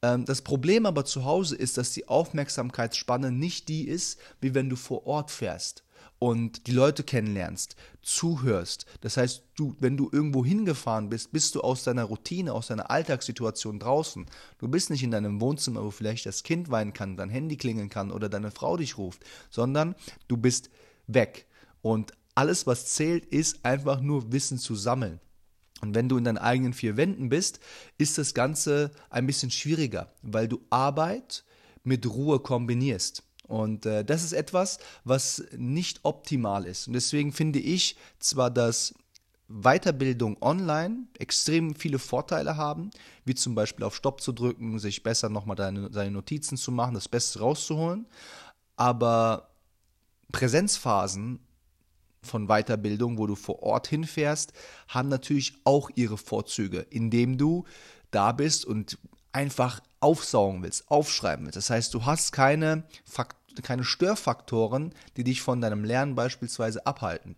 Ähm, 0.00 0.24
das 0.24 0.40
Problem 0.40 0.86
aber 0.86 1.04
zu 1.04 1.26
Hause 1.26 1.54
ist, 1.54 1.76
dass 1.76 1.90
die 1.90 2.08
Aufmerksamkeitsspanne 2.08 3.30
nicht 3.30 3.68
die 3.68 3.86
ist, 3.86 4.18
wie 4.40 4.54
wenn 4.54 4.70
du 4.70 4.76
vor 4.76 5.06
Ort 5.06 5.30
fährst 5.30 5.85
und 6.18 6.66
die 6.66 6.72
Leute 6.72 7.04
kennenlernst, 7.04 7.76
zuhörst. 8.02 8.86
Das 9.00 9.16
heißt, 9.16 9.42
du, 9.56 9.76
wenn 9.80 9.96
du 9.96 10.08
irgendwo 10.10 10.44
hingefahren 10.44 11.10
bist, 11.10 11.32
bist 11.32 11.54
du 11.54 11.60
aus 11.60 11.84
deiner 11.84 12.04
Routine, 12.04 12.52
aus 12.52 12.68
deiner 12.68 12.90
Alltagssituation 12.90 13.78
draußen. 13.78 14.26
Du 14.58 14.68
bist 14.68 14.90
nicht 14.90 15.02
in 15.02 15.10
deinem 15.10 15.40
Wohnzimmer, 15.40 15.84
wo 15.84 15.90
vielleicht 15.90 16.26
das 16.26 16.42
Kind 16.42 16.70
weinen 16.70 16.92
kann, 16.92 17.16
dein 17.16 17.30
Handy 17.30 17.56
klingeln 17.56 17.88
kann 17.88 18.10
oder 18.10 18.28
deine 18.28 18.50
Frau 18.50 18.76
dich 18.76 18.96
ruft, 18.96 19.24
sondern 19.50 19.94
du 20.28 20.36
bist 20.36 20.70
weg. 21.06 21.46
Und 21.82 22.12
alles, 22.34 22.66
was 22.66 22.86
zählt, 22.86 23.26
ist 23.26 23.64
einfach 23.64 24.00
nur 24.00 24.32
Wissen 24.32 24.58
zu 24.58 24.74
sammeln. 24.74 25.20
Und 25.82 25.94
wenn 25.94 26.08
du 26.08 26.16
in 26.16 26.24
deinen 26.24 26.38
eigenen 26.38 26.72
vier 26.72 26.96
Wänden 26.96 27.28
bist, 27.28 27.60
ist 27.98 28.16
das 28.16 28.32
Ganze 28.32 28.90
ein 29.10 29.26
bisschen 29.26 29.50
schwieriger, 29.50 30.12
weil 30.22 30.48
du 30.48 30.60
Arbeit 30.70 31.44
mit 31.84 32.06
Ruhe 32.06 32.40
kombinierst. 32.40 33.22
Und 33.46 33.86
äh, 33.86 34.04
das 34.04 34.24
ist 34.24 34.32
etwas, 34.32 34.78
was 35.04 35.44
nicht 35.56 36.00
optimal 36.02 36.64
ist. 36.64 36.88
Und 36.88 36.94
deswegen 36.94 37.32
finde 37.32 37.60
ich 37.60 37.96
zwar, 38.18 38.50
dass 38.50 38.94
Weiterbildung 39.48 40.36
online 40.42 41.06
extrem 41.18 41.76
viele 41.76 42.00
Vorteile 42.00 42.56
haben, 42.56 42.90
wie 43.24 43.34
zum 43.34 43.54
Beispiel 43.54 43.84
auf 43.84 43.94
Stopp 43.94 44.20
zu 44.20 44.32
drücken, 44.32 44.78
sich 44.80 45.04
besser 45.04 45.28
nochmal 45.28 45.56
deine, 45.56 45.92
seine 45.92 46.10
Notizen 46.10 46.56
zu 46.56 46.72
machen, 46.72 46.94
das 46.94 47.08
Beste 47.08 47.38
rauszuholen. 47.38 48.06
Aber 48.74 49.50
Präsenzphasen 50.32 51.38
von 52.22 52.48
Weiterbildung, 52.48 53.18
wo 53.18 53.28
du 53.28 53.36
vor 53.36 53.62
Ort 53.62 53.86
hinfährst, 53.86 54.52
haben 54.88 55.08
natürlich 55.08 55.54
auch 55.62 55.90
ihre 55.94 56.18
Vorzüge, 56.18 56.80
indem 56.90 57.38
du 57.38 57.64
da 58.10 58.32
bist 58.32 58.64
und 58.64 58.98
einfach 59.30 59.80
aufsaugen 60.00 60.62
willst, 60.62 60.90
aufschreiben 60.90 61.46
willst. 61.46 61.56
Das 61.56 61.70
heißt, 61.70 61.92
du 61.94 62.04
hast 62.04 62.32
keine, 62.32 62.84
Fakt 63.04 63.36
keine 63.62 63.84
Störfaktoren, 63.84 64.94
die 65.16 65.24
dich 65.24 65.40
von 65.40 65.60
deinem 65.60 65.84
Lernen 65.84 66.14
beispielsweise 66.14 66.86
abhalten. 66.86 67.36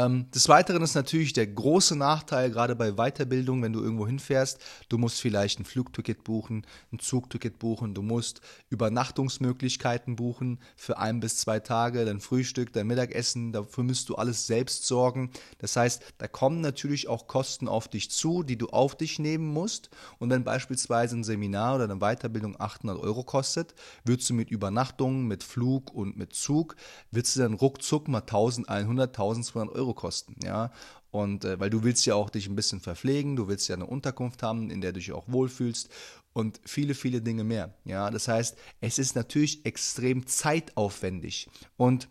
Ähm, 0.00 0.30
des 0.30 0.48
Weiteren 0.48 0.82
ist 0.82 0.94
natürlich 0.94 1.32
der 1.32 1.46
große 1.46 1.96
Nachteil, 1.96 2.50
gerade 2.50 2.74
bei 2.74 2.92
Weiterbildung, 2.92 3.62
wenn 3.62 3.72
du 3.72 3.82
irgendwo 3.82 4.06
hinfährst, 4.06 4.58
du 4.88 4.96
musst 4.96 5.20
vielleicht 5.20 5.60
ein 5.60 5.64
Flugticket 5.64 6.24
buchen, 6.24 6.64
ein 6.92 6.98
Zugticket 6.98 7.58
buchen, 7.58 7.92
du 7.92 8.02
musst 8.02 8.40
Übernachtungsmöglichkeiten 8.70 10.16
buchen 10.16 10.58
für 10.76 10.98
ein 10.98 11.20
bis 11.20 11.36
zwei 11.36 11.60
Tage, 11.60 12.04
dein 12.04 12.20
Frühstück, 12.20 12.72
dein 12.72 12.86
Mittagessen, 12.86 13.52
dafür 13.52 13.84
musst 13.84 14.08
du 14.08 14.14
alles 14.14 14.46
selbst 14.46 14.86
sorgen. 14.86 15.30
Das 15.58 15.76
heißt, 15.76 16.02
da 16.18 16.28
kommen 16.28 16.60
natürlich 16.60 17.08
auch 17.08 17.26
Kosten 17.26 17.68
auf 17.68 17.88
dich 17.88 18.10
zu, 18.10 18.42
die 18.42 18.56
du 18.56 18.68
auf 18.68 18.96
dich 18.96 19.18
nehmen 19.18 19.48
musst. 19.52 19.90
Und 20.18 20.30
wenn 20.30 20.44
beispielsweise 20.44 21.16
ein 21.16 21.24
Seminar 21.24 21.74
oder 21.74 21.84
eine 21.84 21.98
Weiterbildung 21.98 22.58
800 22.58 22.98
Euro 22.98 23.22
kostet, 23.22 23.74
würdest 24.04 24.30
du 24.30 24.34
mit 24.34 24.50
Übernachtungen, 24.50 25.26
mit 25.26 25.44
Flug 25.44 25.92
und 25.92 26.16
mit 26.16 26.32
Zug, 26.32 26.76
würdest 27.10 27.36
du 27.36 27.40
dann 27.40 27.54
ruckzuck 27.54 28.08
mal 28.08 28.20
1100, 28.20 29.10
1200 29.10 29.74
Euro 29.74 29.89
Euro 29.90 29.94
kosten, 29.94 30.36
ja. 30.44 30.70
Und 31.10 31.44
äh, 31.44 31.58
weil 31.58 31.70
du 31.70 31.82
willst 31.82 32.06
ja 32.06 32.14
auch 32.14 32.30
dich 32.30 32.48
ein 32.48 32.54
bisschen 32.54 32.80
verpflegen, 32.80 33.34
du 33.34 33.48
willst 33.48 33.68
ja 33.68 33.74
eine 33.74 33.86
Unterkunft 33.86 34.42
haben, 34.42 34.70
in 34.70 34.80
der 34.80 34.92
du 34.92 35.00
dich 35.00 35.12
auch 35.12 35.24
wohlfühlst. 35.26 35.90
und 36.32 36.60
viele, 36.64 36.94
viele 36.94 37.20
Dinge 37.20 37.42
mehr. 37.42 37.74
Ja, 37.84 38.08
das 38.10 38.28
heißt, 38.28 38.56
es 38.80 39.00
ist 39.00 39.16
natürlich 39.16 39.66
extrem 39.66 40.26
zeitaufwendig 40.26 41.48
und 41.76 42.08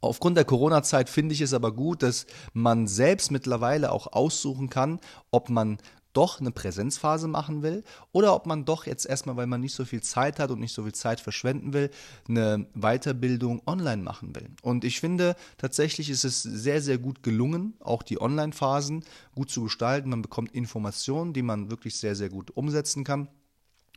Aufgrund 0.00 0.36
der 0.36 0.44
Corona-Zeit 0.44 1.08
finde 1.08 1.32
ich 1.32 1.40
es 1.40 1.54
aber 1.54 1.72
gut, 1.72 2.02
dass 2.02 2.26
man 2.52 2.88
selbst 2.88 3.30
mittlerweile 3.30 3.92
auch 3.92 4.12
aussuchen 4.12 4.68
kann, 4.68 4.98
ob 5.30 5.48
man 5.48 5.78
doch 6.16 6.40
eine 6.40 6.50
Präsenzphase 6.50 7.28
machen 7.28 7.62
will 7.62 7.84
oder 8.12 8.34
ob 8.34 8.46
man 8.46 8.64
doch 8.64 8.86
jetzt 8.86 9.04
erstmal, 9.04 9.36
weil 9.36 9.46
man 9.46 9.60
nicht 9.60 9.74
so 9.74 9.84
viel 9.84 10.02
Zeit 10.02 10.38
hat 10.38 10.50
und 10.50 10.60
nicht 10.60 10.72
so 10.72 10.84
viel 10.84 10.94
Zeit 10.94 11.20
verschwenden 11.20 11.72
will, 11.72 11.90
eine 12.28 12.66
Weiterbildung 12.74 13.60
online 13.66 14.02
machen 14.02 14.34
will. 14.34 14.48
Und 14.62 14.84
ich 14.84 15.00
finde, 15.00 15.36
tatsächlich 15.58 16.08
ist 16.08 16.24
es 16.24 16.42
sehr, 16.42 16.80
sehr 16.80 16.98
gut 16.98 17.22
gelungen, 17.22 17.74
auch 17.80 18.02
die 18.02 18.20
Online-Phasen 18.20 19.04
gut 19.34 19.50
zu 19.50 19.64
gestalten. 19.64 20.10
Man 20.10 20.22
bekommt 20.22 20.54
Informationen, 20.54 21.34
die 21.34 21.42
man 21.42 21.70
wirklich 21.70 21.96
sehr, 21.96 22.16
sehr 22.16 22.30
gut 22.30 22.50
umsetzen 22.56 23.04
kann. 23.04 23.28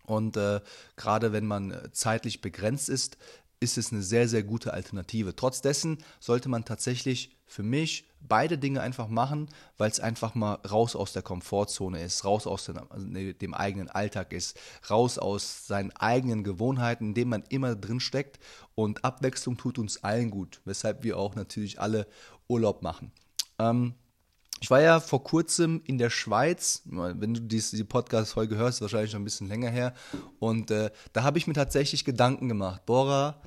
Und 0.05 0.37
äh, 0.37 0.59
gerade 0.95 1.31
wenn 1.31 1.45
man 1.45 1.77
zeitlich 1.91 2.41
begrenzt 2.41 2.89
ist, 2.89 3.17
ist 3.59 3.77
es 3.77 3.91
eine 3.91 4.01
sehr, 4.01 4.27
sehr 4.27 4.43
gute 4.43 4.73
Alternative. 4.73 5.35
Trotz 5.35 5.61
dessen 5.61 5.97
sollte 6.19 6.49
man 6.49 6.65
tatsächlich 6.65 7.35
für 7.45 7.63
mich 7.63 8.05
beide 8.21 8.57
Dinge 8.57 8.81
einfach 8.81 9.07
machen, 9.07 9.49
weil 9.77 9.89
es 9.89 9.99
einfach 9.99 10.35
mal 10.35 10.55
raus 10.69 10.95
aus 10.95 11.13
der 11.13 11.23
Komfortzone 11.23 12.01
ist, 12.01 12.23
raus 12.23 12.47
aus 12.47 12.65
dem, 12.65 12.79
also 12.89 13.07
dem, 13.07 13.53
eigenen 13.53 13.89
Alltag 13.89 14.33
ist, 14.33 14.57
raus 14.89 15.17
aus 15.17 15.67
seinen 15.67 15.91
eigenen 15.91 16.43
Gewohnheiten, 16.43 17.07
in 17.07 17.13
denen 17.15 17.31
man 17.31 17.43
immer 17.49 17.75
drin 17.75 17.99
steckt. 17.99 18.39
Und 18.75 19.03
Abwechslung 19.03 19.57
tut 19.57 19.79
uns 19.79 20.03
allen 20.03 20.29
gut, 20.29 20.61
weshalb 20.65 21.03
wir 21.03 21.17
auch 21.17 21.35
natürlich 21.35 21.81
alle 21.81 22.07
Urlaub 22.47 22.81
machen. 22.81 23.11
Ähm, 23.57 23.95
ich 24.61 24.69
war 24.69 24.81
ja 24.81 24.99
vor 24.99 25.23
kurzem 25.23 25.81
in 25.85 25.97
der 25.97 26.09
Schweiz, 26.09 26.81
wenn 26.85 27.33
du 27.33 27.41
dies, 27.41 27.71
die 27.71 27.83
Podcast-Folge 27.83 28.57
hörst, 28.57 28.81
wahrscheinlich 28.81 29.11
schon 29.11 29.21
ein 29.21 29.25
bisschen 29.25 29.47
länger 29.47 29.69
her. 29.69 29.93
Und 30.39 30.69
äh, 30.71 30.91
da 31.13 31.23
habe 31.23 31.37
ich 31.37 31.47
mir 31.47 31.53
tatsächlich 31.53 32.03
Gedanken 32.03 32.49
gemacht. 32.49 32.85
Bora, 32.85 33.41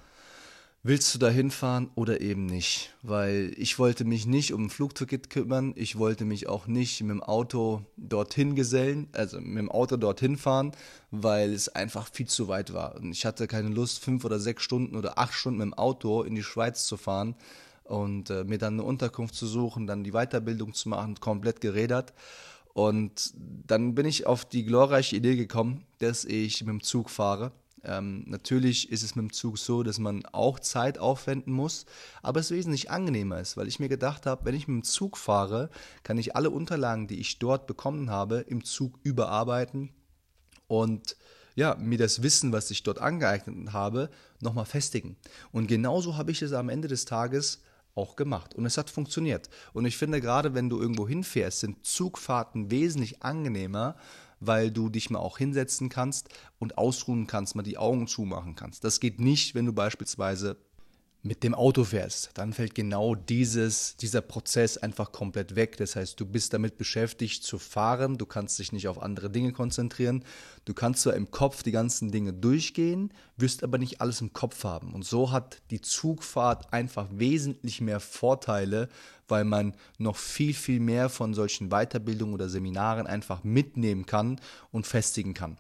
willst 0.83 1.15
du 1.15 1.19
da 1.19 1.29
hinfahren 1.29 1.91
oder 1.97 2.23
eben 2.23 2.47
nicht? 2.47 2.95
Weil 3.03 3.53
ich 3.59 3.79
wollte 3.79 4.07
mich 4.07 4.25
nicht 4.27 4.55
um 4.55 4.65
ein 4.65 4.71
Flugticket 4.71 5.29
kümmern, 5.29 5.75
ich 5.77 5.99
wollte 5.99 6.25
mich 6.25 6.49
auch 6.49 6.67
nicht 6.67 7.03
mit 7.03 7.11
dem 7.11 7.23
Auto 7.23 7.85
dorthin 7.99 8.55
gesellen, 8.55 9.09
also 9.13 9.39
mit 9.39 9.59
dem 9.59 9.71
Auto 9.71 9.99
dorthin 9.99 10.39
fahren, 10.39 10.73
weil 11.11 11.53
es 11.53 11.69
einfach 11.69 12.09
viel 12.11 12.27
zu 12.27 12.49
weit 12.49 12.73
war. 12.73 12.97
Und 12.97 13.13
ich 13.13 13.27
hatte 13.27 13.47
keine 13.47 13.69
Lust, 13.69 14.03
fünf 14.03 14.25
oder 14.25 14.41
sechs 14.41 14.63
Stunden 14.63 14.97
oder 14.97 15.19
acht 15.19 15.35
Stunden 15.35 15.59
mit 15.59 15.67
dem 15.67 15.75
Auto 15.75 16.23
in 16.23 16.35
die 16.35 16.43
Schweiz 16.43 16.87
zu 16.87 16.97
fahren 16.97 17.35
und 17.93 18.31
äh, 18.31 18.45
mir 18.45 18.57
dann 18.57 18.75
eine 18.75 18.85
Unterkunft 18.85 19.35
zu 19.35 19.47
suchen, 19.47 19.87
dann 19.87 20.03
die 20.03 20.13
Weiterbildung 20.13 20.73
zu 20.73 20.89
machen, 20.89 21.17
komplett 21.21 21.61
gerädert. 21.61 22.15
Und 22.73 23.35
dann 23.37 23.95
bin 23.95 24.07
ich 24.07 24.27
auf 24.27 24.47
die 24.47 24.65
glorreiche 24.65 25.15
Idee 25.17 25.37
gekommen, 25.37 25.85
dass 25.99 26.25
ich 26.25 26.61
mit 26.63 26.71
dem 26.71 26.83
Zug 26.83 27.11
fahre 27.11 27.53
ähm, 27.85 28.23
natürlich 28.29 28.93
ist 28.93 29.03
es 29.03 29.17
mit 29.17 29.25
dem 29.25 29.33
Zug 29.33 29.59
so, 29.59 29.83
dass 29.83 29.99
man 29.99 30.25
auch 30.27 30.61
Zeit 30.61 30.99
aufwenden 30.99 31.53
muss, 31.53 31.85
aber 32.23 32.39
es 32.39 32.53
wesentlich 32.53 32.93
angenehmer 32.93 33.41
ist, 33.41 33.57
weil 33.57 33.67
ich 33.67 33.81
mir 33.81 33.89
gedacht 33.89 34.25
habe, 34.25 34.45
wenn 34.45 34.55
ich 34.55 34.69
mit 34.69 34.85
dem 34.85 34.85
Zug 34.85 35.19
fahre, 35.19 35.69
kann 36.05 36.17
ich 36.17 36.37
alle 36.37 36.51
Unterlagen, 36.51 37.09
die 37.09 37.19
ich 37.19 37.41
dort 37.41 37.67
bekommen 37.67 38.09
habe, 38.09 38.37
im 38.47 38.63
Zug 38.63 39.01
überarbeiten 39.03 39.91
und 40.69 41.17
ja, 41.57 41.75
mir 41.75 41.99
das 41.99 42.23
Wissen, 42.23 42.53
was 42.53 42.71
ich 42.71 42.85
dort 42.85 43.01
angeeignet 43.01 43.73
habe, 43.73 44.11
nochmal 44.39 44.65
festigen. 44.65 45.17
Und 45.51 45.67
genauso 45.67 46.17
habe 46.17 46.31
ich 46.31 46.41
es 46.41 46.53
am 46.53 46.69
Ende 46.69 46.87
des 46.87 47.05
Tages 47.05 47.63
auch 47.95 48.17
gemacht. 48.17 48.55
Und 48.55 48.67
es 48.67 48.79
hat 48.79 48.91
funktioniert. 48.91 49.49
Und 49.73 49.85
ich 49.85 49.97
finde, 49.97 50.21
gerade 50.21 50.55
wenn 50.55 50.69
du 50.71 50.81
irgendwo 50.81 51.07
hinfährst, 51.07 51.61
sind 51.61 51.85
Zugfahrten 51.85 52.71
wesentlich 52.71 53.23
angenehmer, 53.23 53.97
weil 54.41 54.71
du 54.71 54.89
dich 54.89 55.11
mal 55.11 55.21
auch 55.21 55.39
hinsetzen 55.39 55.89
kannst 55.89 56.29
und 56.59 56.79
ausruhen 56.79 57.27
kannst, 57.27 57.55
mal 57.55 57.63
die 57.63 57.79
Augen 57.79 58.07
zumachen 58.07 58.57
kannst. 58.57 58.83
Das 58.85 58.99
geht 58.99 59.21
nicht, 59.21 59.55
wenn 59.55 59.67
du 59.67 59.73
beispielsweise 59.73 60.57
mit 61.25 61.45
dem 61.45 61.55
Auto 61.55 61.85
fährst, 61.85 62.31
dann 62.35 62.53
fällt 62.53 62.75
genau 62.75 63.15
dieses, 63.15 63.97
dieser 63.97 64.21
Prozess 64.21 64.77
einfach 64.77 65.13
komplett 65.13 65.55
weg. 65.55 65.77
Das 65.77 65.95
heißt, 65.95 66.19
du 66.19 66.27
bist 66.27 66.53
damit 66.53 66.79
beschäftigt 66.79 67.45
zu 67.45 67.61
fahren, 67.61 68.19
du 68.19 68.27
kannst 68.27 68.59
dich 68.59 68.73
nicht 68.73 68.89
auf 68.89 69.01
andere 69.01 69.31
Dinge 69.31 69.53
konzentrieren. 69.53 70.25
Du 70.65 70.75
kannst 70.75 71.03
zwar 71.03 71.15
im 71.15 71.31
Kopf 71.31 71.63
die 71.63 71.71
ganzen 71.71 72.11
Dinge 72.11 72.33
durchgehen, 72.33 73.13
wirst 73.37 73.63
aber 73.63 73.79
nicht 73.79 74.01
alles 74.01 74.21
im 74.21 74.33
Kopf 74.33 74.65
haben. 74.65 74.93
Und 74.93 75.05
so 75.05 75.31
hat 75.31 75.63
die 75.71 75.81
Zugfahrt 75.81 76.73
einfach 76.73 77.07
wesentlich 77.13 77.81
mehr 77.81 78.01
Vorteile, 78.01 78.89
weil 79.29 79.45
man 79.45 79.77
noch 79.99 80.17
viel, 80.17 80.55
viel 80.55 80.81
mehr 80.81 81.09
von 81.09 81.35
solchen 81.35 81.69
Weiterbildungen 81.69 82.35
oder 82.35 82.49
Seminaren 82.49 83.07
einfach 83.07 83.45
mitnehmen 83.45 84.07
kann 84.07 84.41
und 84.73 84.89
festigen 84.89 85.35
kann. 85.35 85.57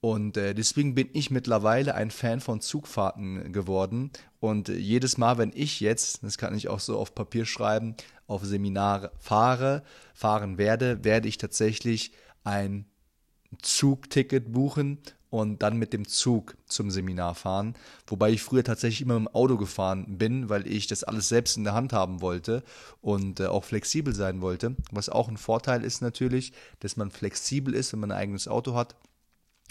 Und 0.00 0.38
äh, 0.38 0.54
deswegen 0.54 0.94
bin 0.94 1.10
ich 1.12 1.30
mittlerweile 1.30 1.94
ein 1.94 2.10
Fan 2.10 2.40
von 2.40 2.60
Zugfahrten 2.60 3.52
geworden. 3.52 4.10
Und 4.40 4.70
äh, 4.70 4.76
jedes 4.76 5.18
Mal, 5.18 5.36
wenn 5.36 5.52
ich 5.54 5.80
jetzt, 5.80 6.22
das 6.22 6.38
kann 6.38 6.54
ich 6.54 6.68
auch 6.68 6.80
so 6.80 6.98
auf 6.98 7.14
Papier 7.14 7.44
schreiben, 7.44 7.94
auf 8.26 8.44
Seminare 8.44 9.12
fahre, 9.18 9.82
fahren 10.14 10.56
werde, 10.56 11.04
werde 11.04 11.28
ich 11.28 11.36
tatsächlich 11.36 12.12
ein 12.44 12.86
Zugticket 13.60 14.52
buchen 14.52 14.98
und 15.28 15.62
dann 15.62 15.76
mit 15.76 15.92
dem 15.92 16.08
Zug 16.08 16.56
zum 16.66 16.90
Seminar 16.90 17.34
fahren. 17.34 17.74
Wobei 18.06 18.30
ich 18.30 18.42
früher 18.42 18.64
tatsächlich 18.64 19.02
immer 19.02 19.18
mit 19.18 19.28
dem 19.28 19.34
Auto 19.34 19.58
gefahren 19.58 20.16
bin, 20.16 20.48
weil 20.48 20.66
ich 20.66 20.86
das 20.86 21.04
alles 21.04 21.28
selbst 21.28 21.58
in 21.58 21.64
der 21.64 21.74
Hand 21.74 21.92
haben 21.92 22.22
wollte 22.22 22.62
und 23.02 23.40
äh, 23.40 23.46
auch 23.46 23.64
flexibel 23.64 24.14
sein 24.14 24.40
wollte. 24.40 24.76
Was 24.90 25.10
auch 25.10 25.28
ein 25.28 25.36
Vorteil 25.36 25.84
ist 25.84 26.00
natürlich, 26.00 26.52
dass 26.78 26.96
man 26.96 27.10
flexibel 27.10 27.74
ist, 27.74 27.92
wenn 27.92 28.00
man 28.00 28.12
ein 28.12 28.18
eigenes 28.18 28.48
Auto 28.48 28.74
hat 28.74 28.96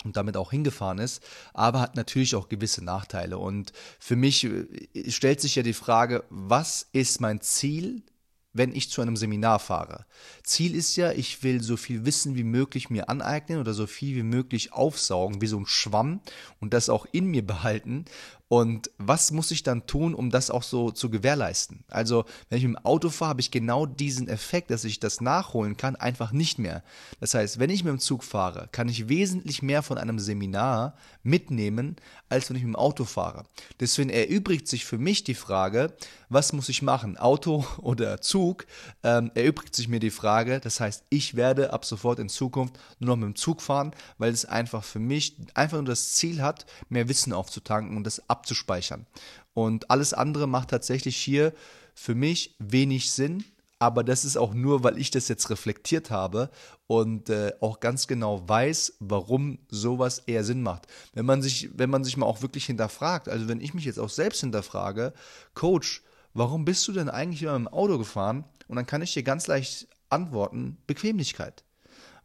und 0.03 0.17
damit 0.17 0.37
auch 0.37 0.51
hingefahren 0.51 0.99
ist, 0.99 1.23
aber 1.53 1.81
hat 1.81 1.95
natürlich 1.95 2.35
auch 2.35 2.49
gewisse 2.49 2.83
Nachteile. 2.83 3.37
Und 3.37 3.73
für 3.99 4.15
mich 4.15 4.45
äh, 4.45 4.65
stellt 5.09 5.41
sich 5.41 5.55
ja 5.55 5.63
die 5.63 5.73
Frage, 5.73 6.23
was 6.29 6.87
ist 6.91 7.21
mein 7.21 7.41
Ziel, 7.41 8.03
wenn 8.51 8.73
ich 8.73 8.89
zu 8.89 9.01
einem 9.01 9.15
Seminar 9.15 9.59
fahre? 9.59 10.05
Ziel 10.43 10.75
ist 10.75 10.95
ja, 10.95 11.11
ich 11.11 11.43
will 11.43 11.61
so 11.61 11.77
viel 11.77 12.05
Wissen 12.05 12.35
wie 12.35 12.43
möglich 12.43 12.89
mir 12.89 13.09
aneignen 13.09 13.59
oder 13.59 13.73
so 13.73 13.87
viel 13.87 14.15
wie 14.15 14.23
möglich 14.23 14.73
aufsaugen, 14.73 15.41
wie 15.41 15.47
so 15.47 15.57
ein 15.57 15.65
Schwamm 15.65 16.21
und 16.59 16.73
das 16.73 16.89
auch 16.89 17.05
in 17.11 17.25
mir 17.25 17.45
behalten 17.45 18.05
und 18.49 18.89
was 18.97 19.31
muss 19.31 19.51
ich 19.51 19.61
dann 19.61 19.85
tun, 19.85 20.15
um 20.15 20.31
das 20.31 20.49
auch 20.49 20.63
so 20.63 20.89
zu 20.89 21.11
gewährleisten? 21.11 21.83
Also, 21.87 22.25
wenn 22.49 22.57
ich 22.57 22.65
mit 22.65 22.77
dem 22.77 22.85
Auto 22.85 23.09
fahre, 23.11 23.29
habe 23.29 23.41
ich 23.41 23.51
genau 23.51 23.85
diesen 23.85 24.27
Effekt, 24.27 24.71
dass 24.71 24.85
ich 24.85 24.99
das 24.99 25.21
nachholen 25.21 25.77
kann, 25.77 25.95
einfach 25.95 26.31
nicht 26.31 26.57
mehr. 26.57 26.83
Das 27.19 27.35
heißt, 27.35 27.59
wenn 27.59 27.69
ich 27.69 27.83
mit 27.83 27.93
dem 27.93 27.99
Zug 27.99 28.23
fahre, 28.23 28.67
kann 28.71 28.89
ich 28.89 29.07
wesentlich 29.07 29.61
mehr 29.61 29.83
von 29.83 29.99
einem 29.99 30.17
Seminar 30.17 30.95
mitnehmen, 31.21 31.97
als 32.27 32.49
wenn 32.49 32.57
ich 32.57 32.63
mit 32.63 32.73
dem 32.73 32.75
Auto 32.75 33.05
fahre. 33.05 33.43
Deswegen 33.79 34.09
erübrigt 34.09 34.67
sich 34.67 34.83
für 34.83 34.97
mich 34.97 35.23
die 35.23 35.35
Frage, 35.35 35.93
was 36.29 36.51
muss 36.51 36.69
ich 36.69 36.81
machen, 36.81 37.17
Auto 37.17 37.65
oder 37.77 38.19
Zug? 38.21 38.65
Ähm, 39.03 39.29
erübrigt 39.35 39.75
sich 39.75 39.87
mir 39.87 39.99
die 39.99 40.09
Frage, 40.09 40.59
das 40.59 40.79
heißt, 40.79 41.03
ich 41.09 41.35
werde 41.35 41.71
ab 41.71 41.85
sofort 41.85 42.17
in 42.17 42.29
Zukunft 42.29 42.79
nur 42.97 43.09
noch 43.09 43.17
mit 43.17 43.35
dem 43.35 43.35
Zug 43.35 43.61
fahren, 43.61 43.91
weil 44.17 44.33
es 44.33 44.45
einfach 44.45 44.83
für 44.83 44.99
mich 44.99 45.35
einfach 45.53 45.77
nur 45.77 45.85
das 45.85 46.13
Ziel 46.13 46.41
hat, 46.41 46.65
mehr 46.89 47.09
Wissen 47.09 47.31
aufzutanken 47.31 47.95
und 47.95 48.05
das 48.05 48.27
ab 48.29 48.38
abzuspeichern. 48.39 49.05
Und 49.53 49.91
alles 49.91 50.13
andere 50.13 50.47
macht 50.47 50.69
tatsächlich 50.69 51.17
hier 51.17 51.53
für 51.93 52.15
mich 52.15 52.55
wenig 52.59 53.11
Sinn, 53.11 53.43
aber 53.77 54.03
das 54.03 54.25
ist 54.25 54.37
auch 54.37 54.53
nur, 54.53 54.83
weil 54.83 54.97
ich 54.97 55.09
das 55.09 55.29
jetzt 55.29 55.49
reflektiert 55.49 56.11
habe 56.11 56.49
und 56.87 57.29
äh, 57.29 57.53
auch 57.61 57.79
ganz 57.79 58.07
genau 58.07 58.47
weiß, 58.47 58.97
warum 58.99 59.59
sowas 59.69 60.19
eher 60.19 60.43
Sinn 60.43 60.61
macht. 60.61 60.87
Wenn 61.13 61.25
man 61.25 61.41
sich, 61.41 61.69
wenn 61.73 61.89
man 61.89 62.03
sich 62.03 62.17
mal 62.17 62.25
auch 62.25 62.41
wirklich 62.41 62.65
hinterfragt, 62.65 63.29
also 63.29 63.47
wenn 63.47 63.61
ich 63.61 63.73
mich 63.73 63.85
jetzt 63.85 63.99
auch 63.99 64.09
selbst 64.09 64.41
hinterfrage, 64.41 65.13
Coach, 65.53 66.03
warum 66.33 66.65
bist 66.65 66.87
du 66.87 66.91
denn 66.91 67.09
eigentlich 67.09 67.43
immer 67.43 67.55
im 67.55 67.69
Auto 67.69 67.97
gefahren? 67.97 68.43
Und 68.67 68.75
dann 68.75 68.85
kann 68.85 69.01
ich 69.01 69.13
dir 69.13 69.23
ganz 69.23 69.47
leicht 69.47 69.87
antworten, 70.09 70.77
Bequemlichkeit. 70.85 71.63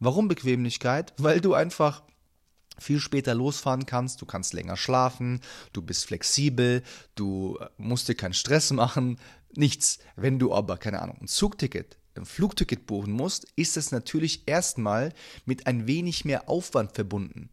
Warum 0.00 0.26
Bequemlichkeit? 0.26 1.14
Weil 1.18 1.40
du 1.40 1.54
einfach 1.54 2.02
viel 2.78 3.00
später 3.00 3.34
losfahren 3.34 3.86
kannst, 3.86 4.20
du 4.20 4.26
kannst 4.26 4.52
länger 4.52 4.76
schlafen, 4.76 5.40
du 5.72 5.82
bist 5.82 6.06
flexibel, 6.06 6.82
du 7.14 7.58
äh, 7.60 7.66
musst 7.78 8.08
dir 8.08 8.14
keinen 8.14 8.34
Stress 8.34 8.72
machen, 8.72 9.18
nichts. 9.56 9.98
Wenn 10.16 10.38
du 10.38 10.54
aber, 10.54 10.76
keine 10.76 11.00
Ahnung, 11.00 11.18
ein 11.20 11.28
Zugticket, 11.28 11.98
ein 12.16 12.24
Flugticket 12.24 12.86
buchen 12.86 13.12
musst, 13.12 13.46
ist 13.56 13.76
es 13.76 13.90
natürlich 13.90 14.46
erstmal 14.46 15.12
mit 15.44 15.66
ein 15.66 15.86
wenig 15.86 16.24
mehr 16.24 16.48
Aufwand 16.48 16.92
verbunden. 16.92 17.50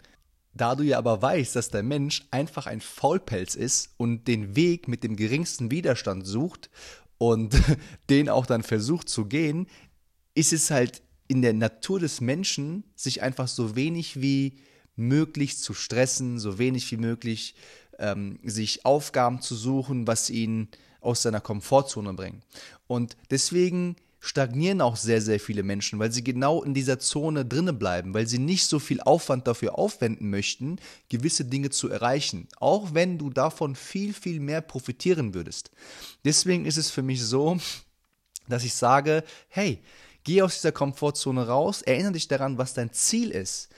Da 0.54 0.76
du 0.76 0.84
ja 0.84 0.98
aber 0.98 1.22
weißt, 1.22 1.56
dass 1.56 1.70
der 1.70 1.84
Mensch 1.84 2.28
einfach 2.32 2.68
ein 2.68 2.82
Faulpelz 2.82 3.56
ist 3.56 3.94
und 3.98 4.28
den 4.28 4.56
Weg 4.56 4.88
mit 4.88 5.04
dem 5.04 5.16
geringsten 5.16 5.72
Widerstand 5.72 6.28
sucht 6.28 6.70
und 7.18 7.56
den 8.10 8.30
auch 8.30 8.46
dann 8.46 8.64
versucht 8.64 9.08
zu 9.08 9.26
gehen, 9.26 9.68
ist 10.34 10.54
es 10.54 10.72
halt 10.72 11.02
in 11.28 11.42
der 11.42 11.54
Natur 11.54 12.00
des 12.00 12.20
Menschen, 12.20 12.84
sich 12.96 13.22
einfach 13.22 13.48
so 13.48 13.76
wenig 13.76 14.22
wie 14.22 14.60
möglichst 14.96 15.64
zu 15.64 15.74
stressen, 15.74 16.40
so 16.40 16.58
wenig 16.58 16.92
wie 16.92 16.98
möglich 16.98 17.56
ähm, 18.00 18.40
sich 18.44 18.86
Aufgaben 18.86 19.42
zu 19.42 19.56
suchen, 19.56 20.08
was 20.08 20.30
ihn 20.30 20.68
aus 21.00 21.22
seiner 21.22 21.42
Komfortzone 21.42 22.14
bringen. 22.14 22.42
Und 22.88 23.18
deswegen 23.30 23.96
stagnieren 24.24 24.82
auch 24.82 24.96
sehr, 24.98 25.20
sehr 25.20 25.40
viele 25.40 25.64
Menschen, 25.64 25.98
weil 25.98 26.12
sie 26.12 26.24
genau 26.24 26.62
in 26.62 26.76
dieser 26.76 27.00
Zone 27.00 27.44
drinne 27.44 27.74
bleiben, 27.74 28.14
weil 28.14 28.28
sie 28.28 28.38
nicht 28.38 28.68
so 28.68 28.78
viel 28.78 29.02
Aufwand 29.02 29.48
dafür 29.48 29.80
aufwenden 29.80 30.30
möchten, 30.30 30.78
gewisse 31.10 31.44
Dinge 31.44 31.72
zu 31.72 31.90
erreichen, 31.90 32.48
auch 32.58 32.94
wenn 32.94 33.18
du 33.18 33.32
davon 33.32 33.76
viel, 33.76 34.14
viel 34.14 34.40
mehr 34.40 34.62
profitieren 34.62 35.34
würdest. 35.34 35.72
Deswegen 36.24 36.66
ist 36.66 36.78
es 36.78 36.92
für 36.92 37.02
mich 37.02 37.24
so, 37.24 37.58
dass 38.48 38.64
ich 38.64 38.76
sage, 38.76 39.24
hey, 39.50 39.80
geh 40.24 40.44
aus 40.44 40.56
dieser 40.56 40.72
Komfortzone 40.72 41.48
raus, 41.48 41.82
erinnere 41.82 42.14
dich 42.14 42.28
daran, 42.28 42.60
was 42.60 42.76
dein 42.76 42.94
Ziel 42.94 43.32
ist. 43.32 43.70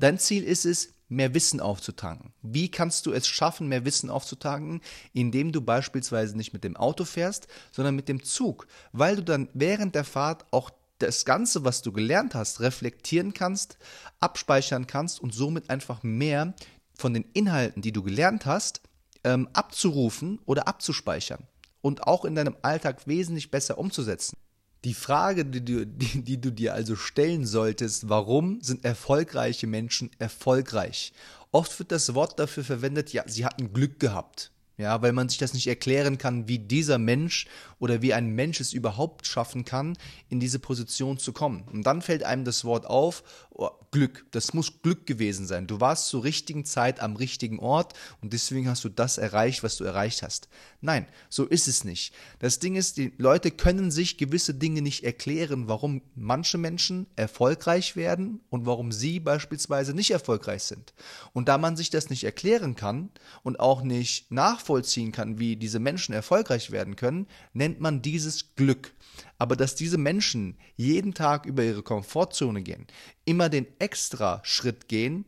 Dein 0.00 0.18
Ziel 0.18 0.44
ist 0.44 0.64
es, 0.64 0.94
mehr 1.10 1.34
Wissen 1.34 1.60
aufzutanken. 1.60 2.32
Wie 2.40 2.70
kannst 2.70 3.04
du 3.04 3.12
es 3.12 3.28
schaffen, 3.28 3.68
mehr 3.68 3.84
Wissen 3.84 4.08
aufzutanken? 4.08 4.80
Indem 5.12 5.52
du 5.52 5.60
beispielsweise 5.60 6.36
nicht 6.38 6.54
mit 6.54 6.64
dem 6.64 6.74
Auto 6.74 7.04
fährst, 7.04 7.48
sondern 7.70 7.96
mit 7.96 8.08
dem 8.08 8.22
Zug, 8.22 8.66
weil 8.92 9.16
du 9.16 9.22
dann 9.22 9.50
während 9.52 9.94
der 9.94 10.04
Fahrt 10.04 10.46
auch 10.52 10.70
das 11.00 11.26
Ganze, 11.26 11.64
was 11.64 11.82
du 11.82 11.92
gelernt 11.92 12.34
hast, 12.34 12.60
reflektieren 12.60 13.34
kannst, 13.34 13.76
abspeichern 14.20 14.86
kannst 14.86 15.20
und 15.20 15.34
somit 15.34 15.68
einfach 15.68 16.02
mehr 16.02 16.54
von 16.94 17.12
den 17.12 17.24
Inhalten, 17.34 17.82
die 17.82 17.92
du 17.92 18.02
gelernt 18.02 18.46
hast, 18.46 18.80
ähm, 19.24 19.48
abzurufen 19.52 20.38
oder 20.46 20.66
abzuspeichern 20.66 21.46
und 21.82 22.06
auch 22.06 22.24
in 22.24 22.34
deinem 22.34 22.56
Alltag 22.62 23.06
wesentlich 23.06 23.50
besser 23.50 23.76
umzusetzen. 23.76 24.36
Die 24.84 24.94
Frage, 24.94 25.44
die 25.44 25.64
du, 25.64 25.86
die, 25.86 26.22
die 26.22 26.40
du 26.40 26.50
dir 26.50 26.74
also 26.74 26.96
stellen 26.96 27.46
solltest, 27.46 28.08
warum 28.08 28.60
sind 28.62 28.84
erfolgreiche 28.84 29.66
Menschen 29.66 30.10
erfolgreich? 30.18 31.12
Oft 31.52 31.78
wird 31.78 31.92
das 31.92 32.14
Wort 32.14 32.38
dafür 32.38 32.64
verwendet, 32.64 33.12
ja, 33.12 33.24
sie 33.26 33.44
hatten 33.44 33.72
Glück 33.72 34.00
gehabt. 34.00 34.52
Ja, 34.80 35.02
weil 35.02 35.12
man 35.12 35.28
sich 35.28 35.36
das 35.36 35.52
nicht 35.52 35.66
erklären 35.66 36.16
kann, 36.16 36.48
wie 36.48 36.58
dieser 36.58 36.96
Mensch 36.96 37.46
oder 37.78 38.00
wie 38.00 38.14
ein 38.14 38.30
Mensch 38.30 38.60
es 38.60 38.72
überhaupt 38.72 39.26
schaffen 39.26 39.66
kann, 39.66 39.98
in 40.30 40.40
diese 40.40 40.58
Position 40.58 41.18
zu 41.18 41.34
kommen. 41.34 41.64
Und 41.70 41.82
dann 41.82 42.00
fällt 42.00 42.22
einem 42.22 42.46
das 42.46 42.64
Wort 42.64 42.86
auf, 42.86 43.22
oh, 43.50 43.68
Glück. 43.92 44.24
Das 44.30 44.54
muss 44.54 44.82
Glück 44.82 45.04
gewesen 45.06 45.46
sein. 45.46 45.66
Du 45.66 45.80
warst 45.80 46.08
zur 46.08 46.22
richtigen 46.22 46.64
Zeit 46.64 47.00
am 47.00 47.16
richtigen 47.16 47.58
Ort 47.58 47.94
und 48.20 48.32
deswegen 48.32 48.68
hast 48.68 48.84
du 48.84 48.88
das 48.88 49.18
erreicht, 49.18 49.64
was 49.64 49.76
du 49.76 49.84
erreicht 49.84 50.22
hast. 50.22 50.48
Nein, 50.80 51.06
so 51.28 51.44
ist 51.44 51.66
es 51.66 51.82
nicht. 51.82 52.14
Das 52.38 52.60
Ding 52.60 52.76
ist, 52.76 52.98
die 52.98 53.12
Leute 53.18 53.50
können 53.50 53.90
sich 53.90 54.16
gewisse 54.16 54.54
Dinge 54.54 54.80
nicht 54.80 55.02
erklären, 55.02 55.66
warum 55.66 56.02
manche 56.14 56.56
Menschen 56.56 57.06
erfolgreich 57.16 57.96
werden 57.96 58.40
und 58.48 58.64
warum 58.64 58.92
sie 58.92 59.18
beispielsweise 59.18 59.92
nicht 59.92 60.12
erfolgreich 60.12 60.62
sind. 60.62 60.94
Und 61.32 61.48
da 61.48 61.58
man 61.58 61.76
sich 61.76 61.90
das 61.90 62.10
nicht 62.10 62.22
erklären 62.22 62.76
kann 62.76 63.10
und 63.42 63.58
auch 63.58 63.82
nicht 63.82 64.30
nachvollziehen 64.30 65.10
kann, 65.10 65.40
wie 65.40 65.56
diese 65.56 65.80
Menschen 65.80 66.14
erfolgreich 66.14 66.70
werden 66.70 66.94
können, 66.94 67.26
nennt 67.54 67.80
man 67.80 68.02
dieses 68.02 68.54
Glück 68.54 68.92
aber 69.40 69.56
dass 69.56 69.74
diese 69.74 69.96
Menschen 69.96 70.58
jeden 70.76 71.14
Tag 71.14 71.46
über 71.46 71.64
ihre 71.64 71.82
Komfortzone 71.82 72.60
gehen, 72.60 72.86
immer 73.24 73.48
den 73.48 73.66
extra 73.78 74.40
Schritt 74.44 74.86
gehen 74.86 75.24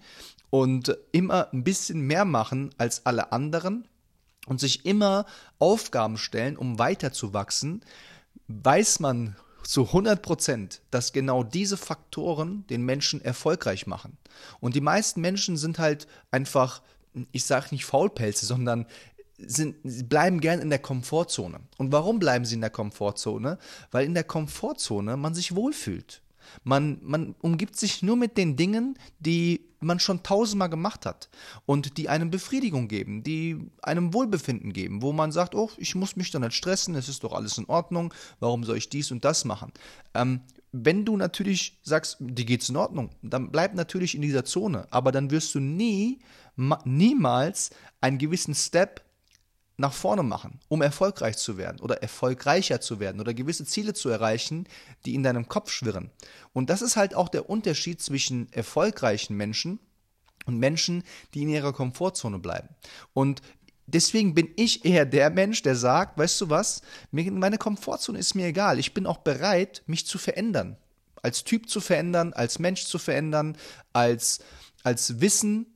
und 0.50 0.98
immer 1.12 1.50
ein 1.52 1.64
bisschen 1.64 2.02
mehr 2.02 2.26
machen 2.26 2.74
als 2.76 3.06
alle 3.06 3.32
anderen 3.32 3.88
und 4.46 4.60
sich 4.60 4.84
immer 4.84 5.24
Aufgaben 5.58 6.18
stellen, 6.18 6.58
um 6.58 6.78
weiterzuwachsen, 6.78 7.82
weiß 8.48 9.00
man 9.00 9.34
zu 9.62 9.86
100 9.86 10.20
Prozent, 10.20 10.82
dass 10.90 11.14
genau 11.14 11.42
diese 11.42 11.78
Faktoren 11.78 12.66
den 12.66 12.82
Menschen 12.82 13.22
erfolgreich 13.22 13.86
machen. 13.86 14.18
Und 14.60 14.76
die 14.76 14.82
meisten 14.82 15.22
Menschen 15.22 15.56
sind 15.56 15.78
halt 15.78 16.06
einfach, 16.30 16.82
ich 17.30 17.46
sage 17.46 17.68
nicht 17.70 17.86
Faulpelze, 17.86 18.44
sondern 18.44 18.84
sind, 19.38 19.76
bleiben 20.08 20.40
gern 20.40 20.60
in 20.60 20.70
der 20.70 20.78
Komfortzone. 20.78 21.60
Und 21.78 21.92
warum 21.92 22.18
bleiben 22.18 22.44
sie 22.44 22.54
in 22.54 22.60
der 22.60 22.70
Komfortzone? 22.70 23.58
Weil 23.90 24.06
in 24.06 24.14
der 24.14 24.24
Komfortzone 24.24 25.16
man 25.16 25.34
sich 25.34 25.54
wohlfühlt. 25.54 26.22
Man, 26.64 26.98
man 27.02 27.34
umgibt 27.40 27.76
sich 27.76 28.02
nur 28.02 28.16
mit 28.16 28.36
den 28.36 28.56
Dingen, 28.56 28.98
die 29.20 29.68
man 29.80 29.98
schon 29.98 30.22
tausendmal 30.22 30.68
gemacht 30.68 31.06
hat 31.06 31.28
und 31.66 31.98
die 31.98 32.08
einem 32.08 32.30
Befriedigung 32.30 32.88
geben, 32.88 33.22
die 33.22 33.70
einem 33.82 34.14
Wohlbefinden 34.14 34.72
geben, 34.72 35.02
wo 35.02 35.12
man 35.12 35.32
sagt, 35.32 35.54
oh, 35.54 35.70
ich 35.76 35.94
muss 35.94 36.16
mich 36.16 36.30
doch 36.30 36.40
nicht 36.40 36.54
stressen, 36.54 36.94
es 36.94 37.08
ist 37.08 37.24
doch 37.24 37.32
alles 37.32 37.58
in 37.58 37.66
Ordnung, 37.66 38.14
warum 38.40 38.64
soll 38.64 38.76
ich 38.76 38.88
dies 38.88 39.10
und 39.10 39.24
das 39.24 39.44
machen? 39.44 39.72
Ähm, 40.14 40.40
wenn 40.72 41.04
du 41.04 41.16
natürlich 41.16 41.78
sagst, 41.82 42.16
dir 42.20 42.44
geht's 42.44 42.68
in 42.68 42.76
Ordnung, 42.76 43.10
dann 43.22 43.50
bleib 43.50 43.74
natürlich 43.74 44.14
in 44.14 44.22
dieser 44.22 44.44
Zone, 44.44 44.86
aber 44.90 45.12
dann 45.12 45.30
wirst 45.30 45.54
du 45.54 45.60
nie, 45.60 46.20
niemals 46.84 47.70
einen 48.00 48.18
gewissen 48.18 48.54
Step 48.54 49.02
nach 49.76 49.92
vorne 49.92 50.22
machen, 50.22 50.60
um 50.68 50.82
erfolgreich 50.82 51.36
zu 51.36 51.56
werden 51.56 51.80
oder 51.80 52.02
erfolgreicher 52.02 52.80
zu 52.80 53.00
werden 53.00 53.20
oder 53.20 53.34
gewisse 53.34 53.64
Ziele 53.64 53.94
zu 53.94 54.08
erreichen, 54.08 54.66
die 55.04 55.14
in 55.14 55.22
deinem 55.22 55.48
Kopf 55.48 55.70
schwirren. 55.70 56.10
Und 56.52 56.70
das 56.70 56.82
ist 56.82 56.96
halt 56.96 57.14
auch 57.14 57.28
der 57.28 57.48
Unterschied 57.48 58.00
zwischen 58.02 58.52
erfolgreichen 58.52 59.36
Menschen 59.36 59.78
und 60.46 60.58
Menschen, 60.58 61.04
die 61.34 61.42
in 61.42 61.48
ihrer 61.48 61.72
Komfortzone 61.72 62.38
bleiben. 62.38 62.68
Und 63.14 63.40
deswegen 63.86 64.34
bin 64.34 64.50
ich 64.56 64.84
eher 64.84 65.06
der 65.06 65.30
Mensch, 65.30 65.62
der 65.62 65.76
sagt, 65.76 66.18
weißt 66.18 66.40
du 66.42 66.50
was, 66.50 66.82
meine 67.10 67.58
Komfortzone 67.58 68.18
ist 68.18 68.34
mir 68.34 68.46
egal. 68.46 68.78
Ich 68.78 68.94
bin 68.94 69.06
auch 69.06 69.18
bereit, 69.18 69.82
mich 69.86 70.06
zu 70.06 70.18
verändern. 70.18 70.76
Als 71.22 71.44
Typ 71.44 71.68
zu 71.68 71.80
verändern, 71.80 72.32
als 72.32 72.58
Mensch 72.58 72.84
zu 72.84 72.98
verändern, 72.98 73.56
als, 73.92 74.40
als 74.82 75.20
Wissen, 75.20 75.66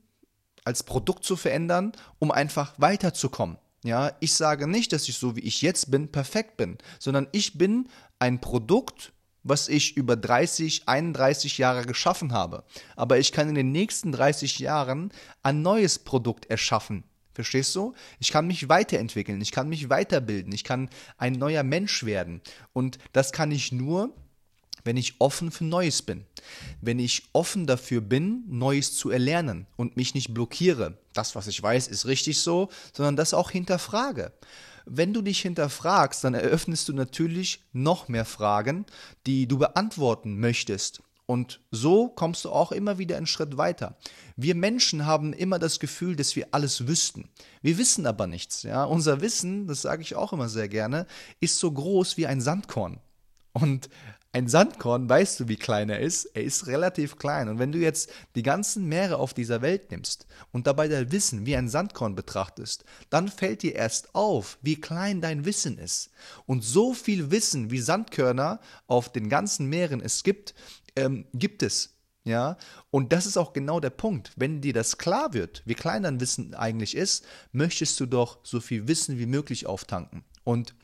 als 0.65 0.83
Produkt 0.83 1.23
zu 1.23 1.37
verändern, 1.37 1.93
um 2.19 2.31
einfach 2.31 2.73
weiterzukommen. 2.77 3.57
Ja, 3.83 4.11
ich 4.19 4.33
sage 4.33 4.67
nicht, 4.67 4.91
dass 4.91 5.07
ich 5.07 5.17
so 5.17 5.35
wie 5.35 5.41
ich 5.41 5.61
jetzt 5.61 5.91
bin 5.91 6.11
perfekt 6.11 6.57
bin, 6.57 6.77
sondern 6.99 7.27
ich 7.31 7.57
bin 7.57 7.87
ein 8.19 8.41
Produkt, 8.41 9.13
was 9.43 9.69
ich 9.69 9.95
über 9.95 10.15
30, 10.15 10.87
31 10.87 11.57
Jahre 11.57 11.85
geschaffen 11.85 12.33
habe. 12.33 12.63
Aber 12.95 13.17
ich 13.17 13.31
kann 13.31 13.49
in 13.49 13.55
den 13.55 13.71
nächsten 13.71 14.11
30 14.11 14.59
Jahren 14.59 15.11
ein 15.43 15.61
neues 15.61 15.99
Produkt 15.99 16.47
erschaffen. 16.47 17.03
Verstehst 17.33 17.75
du? 17.75 17.93
Ich 18.19 18.31
kann 18.31 18.47
mich 18.47 18.67
weiterentwickeln, 18.67 19.39
ich 19.41 19.51
kann 19.51 19.69
mich 19.69 19.89
weiterbilden, 19.89 20.51
ich 20.53 20.63
kann 20.63 20.89
ein 21.17 21.33
neuer 21.33 21.61
Mensch 21.61 22.03
werden. 22.03 22.41
Und 22.73 22.97
das 23.13 23.31
kann 23.31 23.51
ich 23.51 23.71
nur, 23.71 24.11
wenn 24.87 24.97
ich 24.97 25.19
offen 25.19 25.51
für 25.51 25.65
Neues 25.65 26.01
bin, 26.01 26.25
wenn 26.81 26.97
ich 26.97 27.29
offen 27.33 27.67
dafür 27.67 28.01
bin, 28.01 28.43
Neues 28.47 28.95
zu 28.95 29.11
erlernen 29.11 29.67
und 29.75 29.97
mich 29.97 30.15
nicht 30.15 30.33
blockiere, 30.33 30.97
das, 31.13 31.35
was 31.35 31.47
ich 31.47 31.61
weiß, 31.61 31.89
ist 31.89 32.07
richtig 32.07 32.39
so, 32.39 32.69
sondern 32.93 33.15
das 33.15 33.35
auch 33.35 33.51
hinterfrage. 33.51 34.31
Wenn 34.85 35.13
du 35.13 35.21
dich 35.21 35.41
hinterfragst, 35.41 36.23
dann 36.23 36.33
eröffnest 36.33 36.87
du 36.87 36.93
natürlich 36.93 37.65
noch 37.73 38.07
mehr 38.07 38.23
Fragen, 38.23 38.85
die 39.25 39.45
du 39.45 39.57
beantworten 39.57 40.39
möchtest. 40.39 41.03
Und 41.25 41.59
so 41.71 42.07
kommst 42.07 42.45
du 42.45 42.51
auch 42.51 42.71
immer 42.71 42.97
wieder 42.97 43.17
einen 43.17 43.27
Schritt 43.27 43.57
weiter. 43.57 43.97
Wir 44.37 44.55
Menschen 44.55 45.05
haben 45.05 45.33
immer 45.33 45.59
das 45.59 45.81
Gefühl, 45.81 46.15
dass 46.15 46.37
wir 46.37 46.47
alles 46.51 46.87
wüssten. 46.87 47.27
Wir 47.61 47.77
wissen 47.77 48.05
aber 48.05 48.27
nichts. 48.27 48.63
Ja? 48.63 48.85
Unser 48.85 49.19
Wissen, 49.19 49.67
das 49.67 49.81
sage 49.81 50.01
ich 50.01 50.15
auch 50.15 50.31
immer 50.31 50.47
sehr 50.47 50.69
gerne, 50.69 51.05
ist 51.41 51.59
so 51.59 51.69
groß 51.69 52.15
wie 52.15 52.27
ein 52.27 52.39
Sandkorn. 52.39 53.01
Und 53.51 53.89
ein 54.33 54.47
Sandkorn, 54.47 55.09
weißt 55.09 55.39
du, 55.39 55.47
wie 55.47 55.55
klein 55.55 55.89
er 55.89 55.99
ist? 55.99 56.25
Er 56.25 56.43
ist 56.43 56.67
relativ 56.67 57.17
klein. 57.17 57.49
Und 57.49 57.59
wenn 57.59 57.71
du 57.71 57.79
jetzt 57.79 58.11
die 58.35 58.43
ganzen 58.43 58.85
Meere 58.85 59.17
auf 59.17 59.33
dieser 59.33 59.61
Welt 59.61 59.89
nimmst 59.89 60.27
und 60.51 60.67
dabei 60.67 60.87
dein 60.87 61.11
Wissen 61.11 61.45
wie 61.45 61.55
ein 61.55 61.69
Sandkorn 61.69 62.15
betrachtest, 62.15 62.83
dann 63.09 63.29
fällt 63.29 63.63
dir 63.63 63.75
erst 63.75 64.13
auf, 64.15 64.57
wie 64.61 64.79
klein 64.79 65.21
dein 65.21 65.45
Wissen 65.45 65.77
ist. 65.77 66.11
Und 66.45 66.63
so 66.63 66.93
viel 66.93 67.31
Wissen, 67.31 67.71
wie 67.71 67.79
Sandkörner 67.79 68.59
auf 68.85 69.11
den 69.11 69.29
ganzen 69.29 69.67
Meeren 69.67 70.01
es 70.01 70.23
gibt, 70.23 70.53
ähm, 70.95 71.25
gibt 71.33 71.63
es. 71.63 71.93
Ja, 72.23 72.57
und 72.91 73.13
das 73.13 73.25
ist 73.25 73.37
auch 73.37 73.53
genau 73.53 73.79
der 73.79 73.89
Punkt. 73.89 74.33
Wenn 74.35 74.59
dir 74.59 74.73
das 74.73 74.97
klar 74.97 75.33
wird, 75.33 75.63
wie 75.65 75.75
klein 75.75 76.03
dein 76.03 76.19
Wissen 76.19 76.53
eigentlich 76.53 76.93
ist, 76.93 77.25
möchtest 77.53 77.97
du 78.01 78.05
doch 78.05 78.39
so 78.43 78.59
viel 78.59 78.89
Wissen 78.89 79.17
wie 79.17 79.25
möglich 79.25 79.65
auftanken. 79.65 80.25
Und 80.43 80.75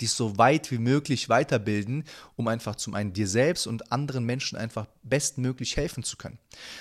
dich 0.00 0.10
so 0.10 0.38
weit 0.38 0.70
wie 0.70 0.78
möglich 0.78 1.28
weiterbilden, 1.28 2.04
um 2.36 2.48
einfach 2.48 2.76
zum 2.76 2.94
einen 2.94 3.12
dir 3.12 3.28
selbst 3.28 3.66
und 3.66 3.92
anderen 3.92 4.24
Menschen 4.24 4.58
einfach 4.58 4.86
bestmöglich 5.02 5.76
helfen 5.76 6.02
zu 6.02 6.16
können. 6.16 6.38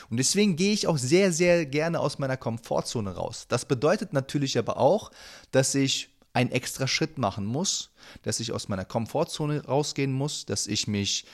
Und 0.09 0.17
deswegen 0.17 0.55
gehe 0.55 0.73
ich 0.73 0.87
auch 0.87 0.97
sehr, 0.97 1.31
sehr 1.31 1.65
gerne 1.65 1.99
aus 1.99 2.19
meiner 2.19 2.37
Komfortzone 2.37 3.15
raus. 3.15 3.45
Das 3.47 3.65
bedeutet 3.65 4.13
natürlich 4.13 4.57
aber 4.57 4.77
auch, 4.77 5.11
dass 5.51 5.75
ich 5.75 6.09
einen 6.33 6.51
extra 6.51 6.87
Schritt 6.87 7.17
machen 7.17 7.45
muss, 7.45 7.89
dass 8.21 8.39
ich 8.39 8.51
aus 8.51 8.67
meiner 8.67 8.85
Komfortzone 8.85 9.65
rausgehen 9.65 10.13
muss, 10.13 10.45
dass 10.45 10.67
ich 10.67 10.87
mich 10.87 11.25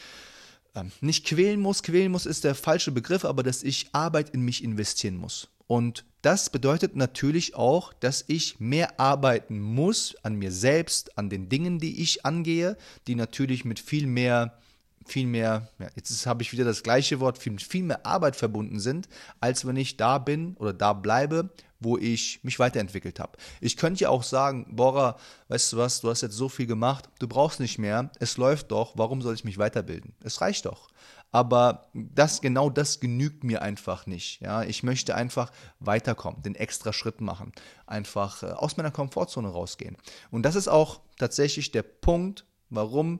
ähm, 0.76 0.92
nicht 1.02 1.26
quälen 1.26 1.60
muss. 1.60 1.84
Quälen 1.84 2.12
muss 2.12 2.26
ist 2.26 2.46
der 2.46 2.56
falsche 2.56 2.92
Begriff, 2.92 3.26
aber 3.26 3.44
dass 3.44 3.64
ich 3.64 3.90
Arbeit 3.92 4.30
in 4.30 4.42
mich 4.42 4.64
investieren 4.64 5.18
muss. 5.18 5.50
Und 5.68 6.06
das 6.22 6.50
bedeutet 6.50 6.96
natürlich 6.96 7.56
auch, 7.56 7.94
dass 7.94 8.24
ich 8.28 8.60
mehr 8.60 9.00
arbeiten 9.00 9.60
muss 9.60 10.16
an 10.24 10.36
mir 10.36 10.52
selbst, 10.52 11.18
an 11.18 11.30
den 11.30 11.50
Dingen, 11.50 11.80
die 11.80 12.02
ich 12.02 12.26
angehe, 12.26 12.78
die 13.08 13.16
natürlich 13.16 13.66
mit 13.66 13.80
viel 13.80 14.08
mehr, 14.08 14.58
viel 15.06 15.28
mehr, 15.28 15.70
ja, 15.80 15.90
jetzt 15.96 16.26
habe 16.26 16.44
ich 16.44 16.54
wieder 16.54 16.64
das 16.64 16.84
gleiche 16.84 17.20
Wort, 17.20 17.38
viel, 17.38 17.60
viel 17.60 17.84
mehr 17.84 18.06
Arbeit 18.06 18.36
verbunden 18.36 18.80
sind, 18.80 19.10
als 19.42 19.66
wenn 19.66 19.76
ich 19.76 19.98
da 19.98 20.18
bin 20.18 20.56
oder 20.60 20.74
da 20.74 20.94
bleibe, 20.94 21.50
wo 21.80 21.98
ich 21.98 22.40
mich 22.44 22.60
weiterentwickelt 22.60 23.20
habe. 23.20 23.38
Ich 23.60 23.76
könnte 23.76 24.04
ja 24.04 24.10
auch 24.10 24.24
sagen, 24.24 24.66
Bora, 24.76 25.18
weißt 25.50 25.74
du 25.74 25.78
was, 25.78 26.02
du 26.02 26.10
hast 26.10 26.22
jetzt 26.22 26.36
so 26.36 26.48
viel 26.48 26.68
gemacht, 26.68 27.10
du 27.20 27.28
brauchst 27.28 27.60
nicht 27.60 27.78
mehr, 27.78 28.10
es 28.20 28.38
läuft 28.38 28.72
doch, 28.72 28.94
warum 28.96 29.22
soll 29.22 29.36
ich 29.36 29.44
mich 29.44 29.58
weiterbilden? 29.58 30.14
Es 30.24 30.40
reicht 30.40 30.66
doch. 30.66 30.88
Aber 31.34 31.90
das, 31.96 32.42
genau 32.42 32.70
das 32.70 33.00
genügt 33.00 33.44
mir 33.44 33.64
einfach 33.64 34.06
nicht. 34.06 34.40
Ja, 34.40 34.62
ich 34.62 34.84
möchte 34.84 35.16
einfach 35.16 35.52
weiterkommen, 35.80 36.44
den 36.44 36.54
extra 36.54 36.94
Schritt 36.94 37.22
machen, 37.22 37.52
einfach 37.88 38.44
äh, 38.44 38.52
aus 38.52 38.78
meiner 38.78 38.92
Komfortzone 38.92 39.48
rausgehen. 39.50 39.98
Und 40.30 40.44
das 40.44 40.56
ist 40.56 40.68
auch 40.68 41.02
tatsächlich 41.18 41.72
der 41.72 41.82
Punkt, 41.82 42.46
warum 42.70 43.20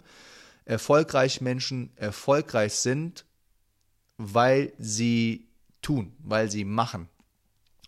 erfolgreich 0.66 1.42
Menschen 1.42 1.90
erfolgreich 1.96 2.76
sind, 2.76 3.26
weil 4.18 4.74
sie 4.78 5.48
tun, 5.82 6.14
weil 6.20 6.52
sie 6.52 6.66
machen. 6.66 7.10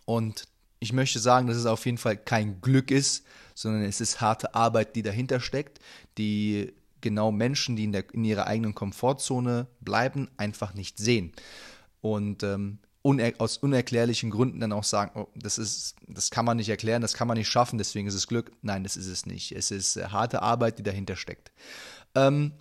Und 0.06 0.48
ich 0.80 0.92
möchte 0.92 1.20
sagen, 1.20 1.46
dass 1.46 1.56
es 1.56 1.68
auf 1.68 1.86
jeden 1.86 2.00
Fall 2.00 2.18
kein 2.18 2.62
Glück 2.62 2.90
ist, 2.90 3.26
sondern 3.54 3.84
es 3.84 4.02
ist 4.02 4.22
harte 4.22 4.56
Arbeit, 4.56 4.96
die 4.96 5.04
dahinter 5.04 5.40
steckt, 5.40 5.80
die 6.18 6.74
genau 7.06 7.32
Menschen, 7.32 7.76
die 7.76 7.84
in, 7.84 7.92
der, 7.92 8.04
in 8.14 8.26
ihrer 8.26 8.48
eigenen 8.48 8.74
Komfortzone 8.74 9.68
bleiben, 9.80 10.28
einfach 10.38 10.74
nicht 10.74 10.98
sehen. 10.98 11.32
Und 12.02 12.42
ähm, 12.42 12.80
uner 13.04 13.32
aus 13.38 13.58
unerklärlichen 13.58 14.32
Gründen 14.32 14.60
dann 14.60 14.74
auch 14.74 14.84
sagen, 14.84 15.12
oh, 15.14 15.28
das 15.36 15.60
ist, 15.60 15.96
das 16.08 16.32
kann 16.32 16.46
man 16.46 16.58
nicht 16.58 16.70
erklären, 16.70 17.04
das 17.04 17.14
kann 17.14 17.28
man 17.28 17.38
nicht 17.38 17.48
schaffen, 17.48 17.78
deswegen 17.78 18.08
ist 18.08 18.16
es 18.16 18.26
Glück. 18.26 18.52
Nein, 18.64 18.84
das 18.84 18.98
ist 18.98 19.06
es 19.06 19.28
nicht. 19.28 19.52
Es 19.52 19.70
ist 19.70 19.98
äh, 19.98 20.06
harte 20.06 20.42
Arbeit, 20.42 20.80
die 20.80 20.84
dahinter 20.84 21.16
steckt. 21.16 21.52
Ähm, 22.16 22.54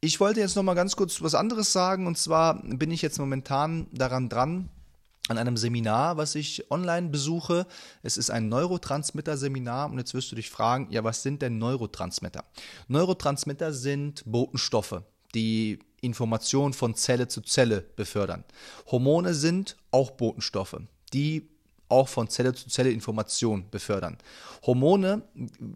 ich 0.00 0.18
wollte 0.18 0.40
jetzt 0.40 0.56
noch 0.56 0.64
mal 0.64 0.74
ganz 0.74 0.96
kurz 0.96 1.22
was 1.22 1.36
anderes 1.36 1.72
sagen 1.72 2.08
und 2.08 2.18
zwar 2.18 2.60
bin 2.64 2.90
ich 2.90 3.02
jetzt 3.02 3.18
momentan 3.18 3.86
daran 3.92 4.28
dran, 4.28 4.68
an 5.28 5.38
einem 5.38 5.56
Seminar, 5.56 6.16
was 6.16 6.34
ich 6.34 6.70
online 6.70 7.08
besuche. 7.08 7.66
Es 8.02 8.16
ist 8.16 8.30
ein 8.30 8.48
Neurotransmitter-Seminar 8.48 9.90
und 9.90 9.98
jetzt 9.98 10.14
wirst 10.14 10.30
du 10.30 10.36
dich 10.36 10.50
fragen, 10.50 10.88
ja, 10.90 11.04
was 11.04 11.22
sind 11.22 11.42
denn 11.42 11.58
Neurotransmitter? 11.58 12.44
Neurotransmitter 12.88 13.72
sind 13.72 14.22
Botenstoffe, 14.26 15.02
die 15.34 15.80
Information 16.00 16.72
von 16.72 16.94
Zelle 16.94 17.28
zu 17.28 17.40
Zelle 17.40 17.80
befördern. 17.96 18.44
Hormone 18.90 19.34
sind 19.34 19.76
auch 19.90 20.12
Botenstoffe, 20.12 20.76
die 21.12 21.48
auch 21.88 22.08
von 22.08 22.28
Zelle 22.28 22.52
zu 22.54 22.68
Zelle 22.68 22.90
Information 22.90 23.70
befördern. 23.70 24.18
Hormone 24.64 25.22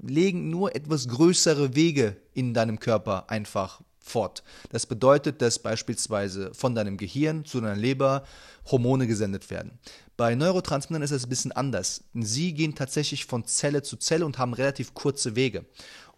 legen 0.02 0.50
nur 0.50 0.74
etwas 0.74 1.08
größere 1.08 1.74
Wege 1.74 2.16
in 2.34 2.54
deinem 2.54 2.80
Körper 2.80 3.30
einfach 3.30 3.80
fort. 4.00 4.42
Das 4.70 4.86
bedeutet, 4.86 5.40
dass 5.42 5.58
beispielsweise 5.58 6.52
von 6.54 6.74
deinem 6.74 6.96
Gehirn 6.96 7.44
zu 7.44 7.60
deiner 7.60 7.76
Leber 7.76 8.24
Hormone 8.70 9.06
gesendet 9.06 9.50
werden. 9.50 9.78
Bei 10.16 10.34
Neurotransmittern 10.34 11.02
ist 11.02 11.12
es 11.12 11.24
ein 11.24 11.28
bisschen 11.28 11.52
anders. 11.52 12.04
Sie 12.14 12.52
gehen 12.52 12.74
tatsächlich 12.74 13.24
von 13.24 13.46
Zelle 13.46 13.82
zu 13.82 13.96
Zelle 13.96 14.26
und 14.26 14.38
haben 14.38 14.52
relativ 14.52 14.94
kurze 14.94 15.36
Wege. 15.36 15.64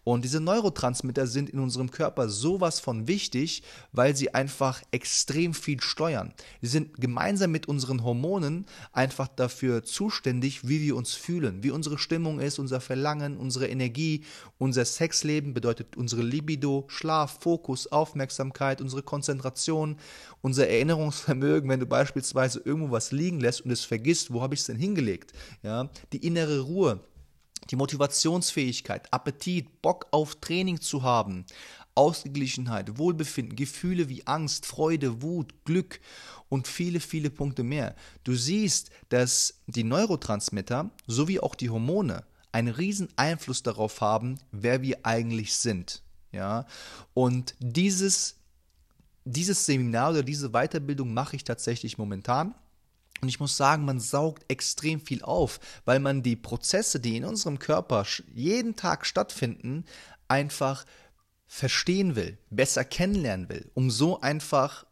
Und 0.03 0.23
diese 0.25 0.39
Neurotransmitter 0.39 1.27
sind 1.27 1.49
in 1.49 1.59
unserem 1.59 1.91
Körper 1.91 2.27
sowas 2.29 2.79
von 2.79 3.07
wichtig, 3.07 3.63
weil 3.91 4.15
sie 4.15 4.33
einfach 4.33 4.81
extrem 4.91 5.53
viel 5.53 5.81
steuern. 5.81 6.33
Sie 6.61 6.67
sind 6.67 6.99
gemeinsam 6.99 7.51
mit 7.51 7.67
unseren 7.67 8.03
Hormonen 8.03 8.65
einfach 8.91 9.27
dafür 9.27 9.83
zuständig, 9.83 10.67
wie 10.67 10.81
wir 10.81 10.95
uns 10.95 11.13
fühlen, 11.13 11.63
wie 11.63 11.71
unsere 11.71 11.97
Stimmung 11.97 12.39
ist, 12.39 12.59
unser 12.59 12.81
Verlangen, 12.81 13.37
unsere 13.37 13.67
Energie, 13.67 14.23
unser 14.57 14.85
Sexleben 14.85 15.53
bedeutet 15.53 15.95
unsere 15.95 16.21
Libido, 16.21 16.85
Schlaf, 16.87 17.39
Fokus, 17.39 17.91
Aufmerksamkeit, 17.91 18.81
unsere 18.81 19.03
Konzentration, 19.03 19.97
unser 20.41 20.67
Erinnerungsvermögen, 20.67 21.69
wenn 21.69 21.79
du 21.79 21.85
beispielsweise 21.85 22.61
irgendwo 22.63 22.91
was 22.91 23.11
liegen 23.11 23.39
lässt 23.39 23.61
und 23.61 23.71
es 23.71 23.85
vergisst, 23.85 24.33
wo 24.33 24.41
habe 24.41 24.53
ich 24.53 24.61
es 24.61 24.67
denn 24.67 24.77
hingelegt? 24.77 25.33
Ja, 25.63 25.89
die 26.11 26.25
innere 26.25 26.59
Ruhe, 26.61 26.99
die 27.69 27.75
Motivationsfähigkeit, 27.75 29.11
Appetit, 29.11 29.81
Bock 29.81 30.07
auf 30.11 30.35
Training 30.35 30.81
zu 30.81 31.03
haben, 31.03 31.45
Ausgeglichenheit, 31.95 32.97
Wohlbefinden, 32.97 33.55
Gefühle 33.55 34.09
wie 34.09 34.25
Angst, 34.25 34.65
Freude, 34.65 35.21
Wut, 35.21 35.53
Glück 35.65 35.99
und 36.49 36.67
viele, 36.67 36.99
viele 36.99 37.29
Punkte 37.29 37.63
mehr. 37.63 37.95
Du 38.23 38.35
siehst, 38.35 38.89
dass 39.09 39.61
die 39.67 39.83
Neurotransmitter 39.83 40.89
sowie 41.07 41.39
auch 41.39 41.55
die 41.55 41.69
Hormone 41.69 42.23
einen 42.51 42.73
riesen 42.73 43.09
Einfluss 43.15 43.63
darauf 43.63 44.01
haben, 44.01 44.39
wer 44.51 44.81
wir 44.81 44.99
eigentlich 45.03 45.55
sind. 45.55 46.03
Ja? 46.31 46.65
Und 47.13 47.55
dieses, 47.59 48.37
dieses 49.25 49.65
Seminar 49.65 50.11
oder 50.11 50.23
diese 50.23 50.49
Weiterbildung 50.49 51.13
mache 51.13 51.35
ich 51.35 51.43
tatsächlich 51.43 51.97
momentan. 51.97 52.55
Und 53.23 53.29
ich 53.29 53.39
muss 53.39 53.55
sagen, 53.55 53.85
man 53.85 54.01
saugt 54.01 54.43
extrem 54.49 54.99
viel 54.99 55.23
auf, 55.23 55.61
weil 55.85 56.01
man 56.01 56.23
die 56.23 56.35
Prozesse, 56.35 56.99
die 56.99 57.15
in 57.15 57.23
unserem 57.23 57.57
Körper 57.57 58.05
jeden 58.35 58.75
Tag 58.75 59.05
stattfinden, 59.05 59.85
einfach 60.27 60.83
verstehen 61.47 62.17
will, 62.17 62.37
besser 62.49 62.83
kennenlernen 62.83 63.47
will, 63.47 63.71
um 63.75 63.89
so 63.89 64.19
einfach 64.19 64.85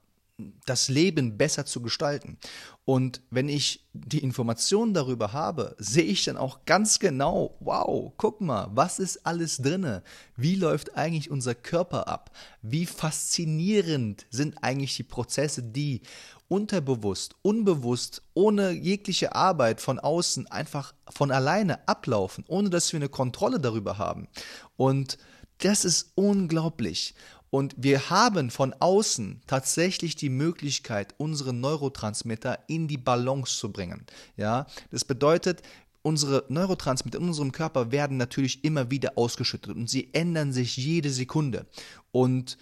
das 0.65 0.89
Leben 0.89 1.37
besser 1.37 1.65
zu 1.65 1.81
gestalten. 1.81 2.37
Und 2.85 3.21
wenn 3.29 3.49
ich 3.49 3.87
die 3.93 4.23
Informationen 4.23 4.93
darüber 4.93 5.33
habe, 5.33 5.75
sehe 5.77 6.03
ich 6.03 6.23
dann 6.25 6.37
auch 6.37 6.65
ganz 6.65 6.99
genau, 6.99 7.55
wow, 7.59 8.11
guck 8.17 8.41
mal, 8.41 8.69
was 8.73 8.99
ist 8.99 9.25
alles 9.25 9.57
drinne? 9.57 10.03
Wie 10.35 10.55
läuft 10.55 10.95
eigentlich 10.95 11.29
unser 11.29 11.55
Körper 11.55 12.07
ab? 12.07 12.31
Wie 12.61 12.85
faszinierend 12.85 14.25
sind 14.29 14.63
eigentlich 14.63 14.95
die 14.95 15.03
Prozesse, 15.03 15.63
die 15.63 16.01
unterbewusst, 16.47 17.35
unbewusst, 17.43 18.23
ohne 18.33 18.71
jegliche 18.71 19.35
Arbeit 19.35 19.79
von 19.79 19.99
außen 19.99 20.47
einfach 20.47 20.93
von 21.09 21.31
alleine 21.31 21.87
ablaufen, 21.87 22.43
ohne 22.47 22.69
dass 22.69 22.91
wir 22.91 22.97
eine 22.99 23.07
Kontrolle 23.07 23.59
darüber 23.59 23.97
haben. 23.97 24.27
Und 24.75 25.17
das 25.59 25.85
ist 25.85 26.11
unglaublich. 26.15 27.13
Und 27.51 27.75
wir 27.77 28.09
haben 28.09 28.49
von 28.49 28.73
außen 28.79 29.41
tatsächlich 29.45 30.15
die 30.15 30.29
Möglichkeit, 30.29 31.13
unsere 31.17 31.53
Neurotransmitter 31.53 32.57
in 32.67 32.87
die 32.87 32.97
Balance 32.97 33.57
zu 33.59 33.71
bringen. 33.71 34.05
Ja, 34.37 34.65
das 34.89 35.05
bedeutet, 35.05 35.61
unsere 36.01 36.45
Neurotransmitter 36.47 37.19
in 37.19 37.27
unserem 37.27 37.51
Körper 37.51 37.91
werden 37.91 38.17
natürlich 38.17 38.63
immer 38.63 38.89
wieder 38.89 39.17
ausgeschüttet 39.17 39.75
und 39.75 39.89
sie 39.89 40.13
ändern 40.13 40.53
sich 40.53 40.77
jede 40.77 41.11
Sekunde. 41.11 41.67
Und 42.11 42.57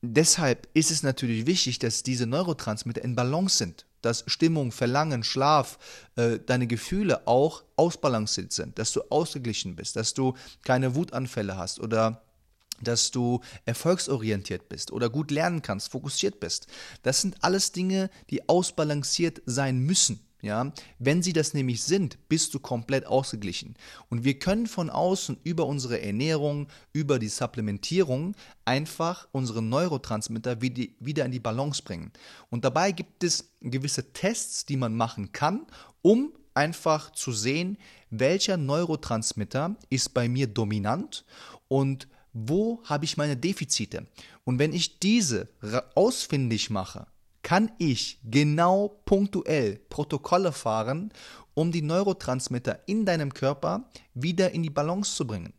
deshalb 0.00 0.68
ist 0.74 0.90
es 0.90 1.02
natürlich 1.02 1.46
wichtig, 1.46 1.78
dass 1.78 2.02
diese 2.02 2.26
Neurotransmitter 2.26 3.04
in 3.04 3.14
Balance 3.14 3.58
sind 3.58 3.86
dass 4.02 4.24
Stimmung, 4.26 4.72
Verlangen, 4.72 5.22
Schlaf, 5.22 5.78
äh, 6.16 6.38
deine 6.38 6.66
Gefühle 6.66 7.26
auch 7.26 7.64
ausbalanciert 7.76 8.52
sind, 8.52 8.78
dass 8.78 8.92
du 8.92 9.02
ausgeglichen 9.10 9.76
bist, 9.76 9.96
dass 9.96 10.14
du 10.14 10.34
keine 10.64 10.94
Wutanfälle 10.94 11.56
hast 11.56 11.80
oder 11.80 12.22
dass 12.80 13.10
du 13.10 13.40
erfolgsorientiert 13.64 14.68
bist 14.68 14.92
oder 14.92 15.08
gut 15.08 15.30
lernen 15.30 15.62
kannst, 15.62 15.90
fokussiert 15.90 16.40
bist. 16.40 16.66
Das 17.02 17.20
sind 17.20 17.36
alles 17.42 17.72
Dinge, 17.72 18.10
die 18.30 18.48
ausbalanciert 18.48 19.42
sein 19.46 19.80
müssen. 19.80 20.20
Ja, 20.42 20.72
wenn 20.98 21.22
sie 21.22 21.34
das 21.34 21.52
nämlich 21.52 21.82
sind, 21.82 22.16
bist 22.30 22.54
du 22.54 22.60
komplett 22.60 23.04
ausgeglichen. 23.04 23.74
Und 24.08 24.24
wir 24.24 24.38
können 24.38 24.66
von 24.66 24.88
außen 24.88 25.36
über 25.44 25.66
unsere 25.66 26.00
Ernährung, 26.00 26.68
über 26.94 27.18
die 27.18 27.28
Supplementierung 27.28 28.34
einfach 28.64 29.28
unsere 29.32 29.60
Neurotransmitter 29.60 30.62
wieder 30.62 31.26
in 31.26 31.32
die 31.32 31.40
Balance 31.40 31.82
bringen. 31.82 32.10
Und 32.48 32.64
dabei 32.64 32.92
gibt 32.92 33.22
es 33.22 33.52
gewisse 33.60 34.14
Tests, 34.14 34.64
die 34.64 34.78
man 34.78 34.96
machen 34.96 35.32
kann, 35.32 35.66
um 36.00 36.32
einfach 36.54 37.12
zu 37.12 37.32
sehen, 37.32 37.76
welcher 38.08 38.56
Neurotransmitter 38.56 39.76
ist 39.90 40.14
bei 40.14 40.28
mir 40.28 40.46
dominant 40.46 41.24
und 41.68 42.08
wo 42.32 42.82
habe 42.84 43.04
ich 43.04 43.16
meine 43.16 43.36
Defizite? 43.36 44.06
Und 44.44 44.58
wenn 44.58 44.72
ich 44.72 44.98
diese 44.98 45.48
ausfindig 45.94 46.70
mache, 46.70 47.06
kann 47.42 47.72
ich 47.78 48.18
genau 48.24 49.00
punktuell 49.04 49.80
Protokolle 49.88 50.52
fahren, 50.52 51.12
um 51.54 51.72
die 51.72 51.82
Neurotransmitter 51.82 52.80
in 52.86 53.04
deinem 53.04 53.34
Körper 53.34 53.88
wieder 54.14 54.52
in 54.52 54.62
die 54.62 54.70
Balance 54.70 55.14
zu 55.16 55.26
bringen. 55.26 55.52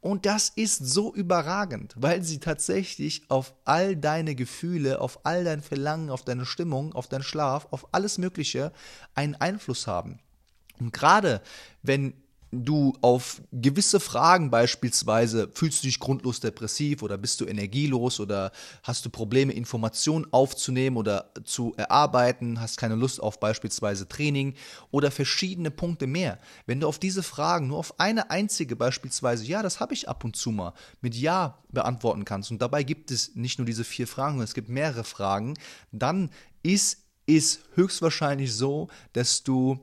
Und 0.00 0.24
das 0.24 0.48
ist 0.48 0.78
so 0.78 1.14
überragend, 1.14 1.94
weil 1.96 2.22
sie 2.22 2.38
tatsächlich 2.40 3.30
auf 3.30 3.54
all 3.64 3.94
deine 3.94 4.34
Gefühle, 4.34 5.00
auf 5.00 5.24
all 5.24 5.44
dein 5.44 5.60
Verlangen, 5.60 6.10
auf 6.10 6.24
deine 6.24 6.46
Stimmung, 6.46 6.94
auf 6.94 7.08
deinen 7.08 7.22
Schlaf, 7.22 7.68
auf 7.70 7.86
alles 7.92 8.16
Mögliche 8.16 8.72
einen 9.14 9.34
Einfluss 9.34 9.86
haben. 9.86 10.18
Und 10.78 10.92
gerade 10.92 11.42
wenn 11.82 12.14
du 12.52 12.94
auf 13.00 13.42
gewisse 13.52 14.00
Fragen 14.00 14.50
beispielsweise, 14.50 15.50
fühlst 15.52 15.82
du 15.82 15.88
dich 15.88 15.98
grundlos 15.98 16.40
depressiv 16.40 17.02
oder 17.02 17.18
bist 17.18 17.40
du 17.40 17.44
energielos 17.44 18.20
oder 18.20 18.52
hast 18.82 19.04
du 19.04 19.10
Probleme, 19.10 19.52
Informationen 19.52 20.26
aufzunehmen 20.32 20.96
oder 20.96 21.32
zu 21.44 21.74
erarbeiten, 21.76 22.60
hast 22.60 22.78
keine 22.78 22.94
Lust 22.94 23.20
auf 23.20 23.40
beispielsweise 23.40 24.08
Training 24.08 24.54
oder 24.90 25.10
verschiedene 25.10 25.70
Punkte 25.70 26.06
mehr. 26.06 26.38
Wenn 26.66 26.80
du 26.80 26.86
auf 26.86 26.98
diese 26.98 27.22
Fragen 27.22 27.68
nur 27.68 27.78
auf 27.78 27.98
eine 27.98 28.30
einzige 28.30 28.76
beispielsweise, 28.76 29.44
ja, 29.44 29.62
das 29.62 29.80
habe 29.80 29.94
ich 29.94 30.08
ab 30.08 30.24
und 30.24 30.36
zu 30.36 30.50
mal, 30.50 30.72
mit 31.00 31.14
Ja 31.14 31.58
beantworten 31.70 32.24
kannst 32.24 32.50
und 32.50 32.62
dabei 32.62 32.82
gibt 32.82 33.10
es 33.10 33.34
nicht 33.34 33.58
nur 33.58 33.66
diese 33.66 33.84
vier 33.84 34.06
Fragen, 34.06 34.34
sondern 34.34 34.44
es 34.44 34.54
gibt 34.54 34.68
mehrere 34.68 35.04
Fragen, 35.04 35.54
dann 35.92 36.30
ist 36.62 37.02
es 37.26 37.60
höchstwahrscheinlich 37.74 38.54
so, 38.54 38.88
dass 39.12 39.42
du 39.42 39.80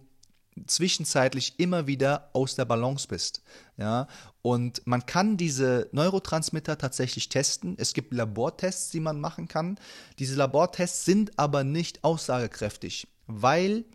zwischenzeitlich 0.68 1.60
immer 1.60 1.88
wieder 1.88 2.30
aus 2.34 2.56
der 2.56 2.66
Balance 2.66 3.08
bist. 3.08 3.42
Ja, 3.78 4.08
und 4.42 4.86
man 4.86 5.06
kann 5.06 5.38
diese 5.38 5.90
Neurotransmitter 5.92 6.78
tatsächlich 6.78 7.30
testen. 7.30 7.76
Es 7.78 7.94
gibt 7.94 8.14
Labortests, 8.14 8.92
die 8.92 9.00
man 9.00 9.20
machen 9.20 9.48
kann. 9.48 9.80
Diese 10.20 10.36
Labortests 10.36 11.06
sind 11.06 11.38
aber 11.38 11.64
nicht 11.64 12.04
aussagekräftig, 12.04 13.08
weil 13.28 13.86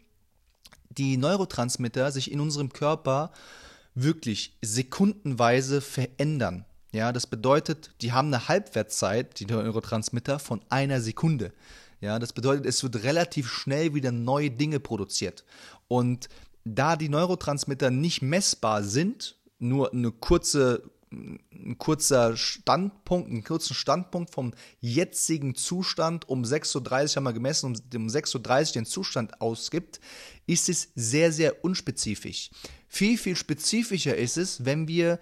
die 0.90 1.16
Neurotransmitter 1.16 2.10
sich 2.10 2.30
in 2.32 2.40
unserem 2.40 2.72
Körper 2.72 3.32
wirklich 3.94 4.56
sekundenweise 4.62 5.80
verändern. 5.80 6.64
Ja, 6.92 7.12
das 7.12 7.26
bedeutet, 7.26 7.90
die 8.00 8.12
haben 8.12 8.28
eine 8.28 8.48
Halbwertszeit, 8.48 9.38
die 9.40 9.46
Neurotransmitter, 9.46 10.38
von 10.38 10.62
einer 10.70 11.00
Sekunde. 11.00 11.52
Ja, 12.00 12.18
das 12.18 12.32
bedeutet, 12.32 12.64
es 12.66 12.82
wird 12.82 13.02
relativ 13.02 13.50
schnell 13.50 13.94
wieder 13.94 14.12
neue 14.12 14.50
Dinge 14.50 14.80
produziert. 14.80 15.44
Und 15.88 16.28
da 16.74 16.96
die 16.96 17.08
Neurotransmitter 17.08 17.90
nicht 17.90 18.22
messbar 18.22 18.82
sind, 18.82 19.36
nur 19.58 19.92
eine 19.92 20.12
kurze 20.12 20.82
ein 21.10 21.78
kurzer 21.78 22.36
Standpunkt, 22.36 23.30
einen 23.30 23.44
kurzen 23.44 23.74
Standpunkt 23.74 24.30
vom 24.30 24.52
jetzigen 24.80 25.54
Zustand 25.54 26.28
um 26.28 26.42
6.30 26.42 26.76
Uhr 26.76 27.16
haben 27.16 27.24
wir 27.24 27.32
gemessen, 27.32 27.66
um, 27.66 27.72
um 28.02 28.08
6.30 28.08 28.34
Uhr 28.34 28.72
den 28.74 28.86
Zustand 28.86 29.40
ausgibt, 29.40 30.00
ist 30.46 30.68
es 30.68 30.90
sehr, 30.94 31.32
sehr 31.32 31.64
unspezifisch. 31.64 32.50
Viel, 32.88 33.18
viel 33.18 33.36
spezifischer 33.36 34.16
ist 34.16 34.36
es, 34.36 34.64
wenn 34.64 34.88
wir 34.88 35.18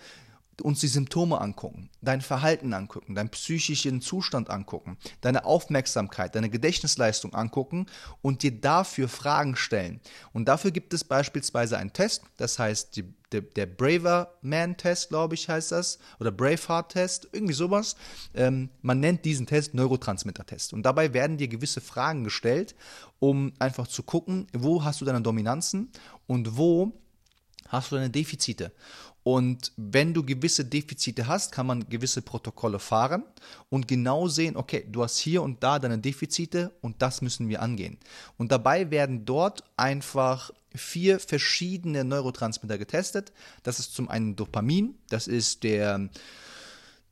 uns 0.62 0.81
die 0.81 0.88
Symptome 0.88 1.40
angucken, 1.40 1.90
dein 2.01 2.21
Verhalten 2.21 2.73
angucken, 2.73 3.14
deinen 3.14 3.29
psychischen 3.31 4.01
Zustand 4.01 4.51
angucken, 4.51 4.97
deine 5.21 5.45
Aufmerksamkeit, 5.45 6.35
deine 6.35 6.51
Gedächtnisleistung 6.51 7.35
angucken 7.35 7.87
und 8.23 8.42
dir 8.42 8.61
dafür 8.61 9.09
Fragen 9.09 9.57
stellen. 9.57 10.01
Und 10.33 10.47
dafür 10.47 10.71
gibt 10.71 10.95
es 10.95 11.05
beispielsweise 11.05 11.77
einen 11.79 11.92
Test, 11.92 12.23
das 12.37 12.59
heißt 12.59 12.97
die, 12.97 13.05
der, 13.33 13.42
der 13.42 13.66
Braver 13.66 14.35
Man 14.40 14.77
Test, 14.77 15.09
glaube 15.09 15.35
ich, 15.35 15.49
heißt 15.49 15.73
das, 15.73 15.99
oder 16.21 16.31
Braveheart 16.31 16.92
Test, 16.92 17.29
irgendwie 17.33 17.55
sowas. 17.55 17.97
Ähm, 18.35 18.71
man 18.83 19.01
nennt 19.01 19.25
diesen 19.25 19.47
Test 19.47 19.75
Neurotransmitter-Test. 19.75 20.73
Und 20.73 20.85
dabei 20.85 21.12
werden 21.12 21.37
dir 21.37 21.49
gewisse 21.49 21.81
Fragen 21.81 22.25
gestellt, 22.25 22.75
um 23.19 23.53
einfach 23.59 23.88
zu 23.88 24.03
gucken, 24.05 24.47
wo 24.53 24.85
hast 24.85 25.01
du 25.01 25.05
deine 25.05 25.23
Dominanzen 25.23 25.90
und 26.27 26.57
wo 26.57 26.92
hast 27.69 27.90
du 27.90 27.97
deine 27.97 28.11
Defizite. 28.11 28.73
Und 29.27 29.73
wenn 29.77 30.15
du 30.15 30.23
gewisse 30.23 30.65
Defizite 30.65 31.27
hast, 31.27 31.51
kann 31.51 31.67
man 31.67 31.89
gewisse 31.89 32.23
Protokolle 32.23 32.79
fahren 32.79 33.25
und 33.69 33.89
genau 33.89 34.29
sehen, 34.29 34.57
okay, 34.57 34.87
du 34.89 35.03
hast 35.03 35.19
hier 35.19 35.43
und 35.43 35.65
da 35.65 35.81
deine 35.81 35.99
Defizite 35.99 36.71
und 36.81 37.03
das 37.03 37.23
müssen 37.23 37.49
wir 37.49 37.61
angehen. 37.61 37.99
Und 38.37 38.53
dabei 38.53 38.93
werden 38.93 39.25
dort 39.25 39.65
einfach 39.77 40.53
vier 40.73 41.19
verschiedene 41.19 42.05
Neurotransmitter 42.05 42.79
getestet. 42.79 43.33
Das 43.65 43.81
ist 43.81 43.97
zum 43.97 44.09
einen 44.09 44.37
Dopamin, 44.37 44.95
das 45.09 45.27
ist 45.27 45.65
der 45.65 46.09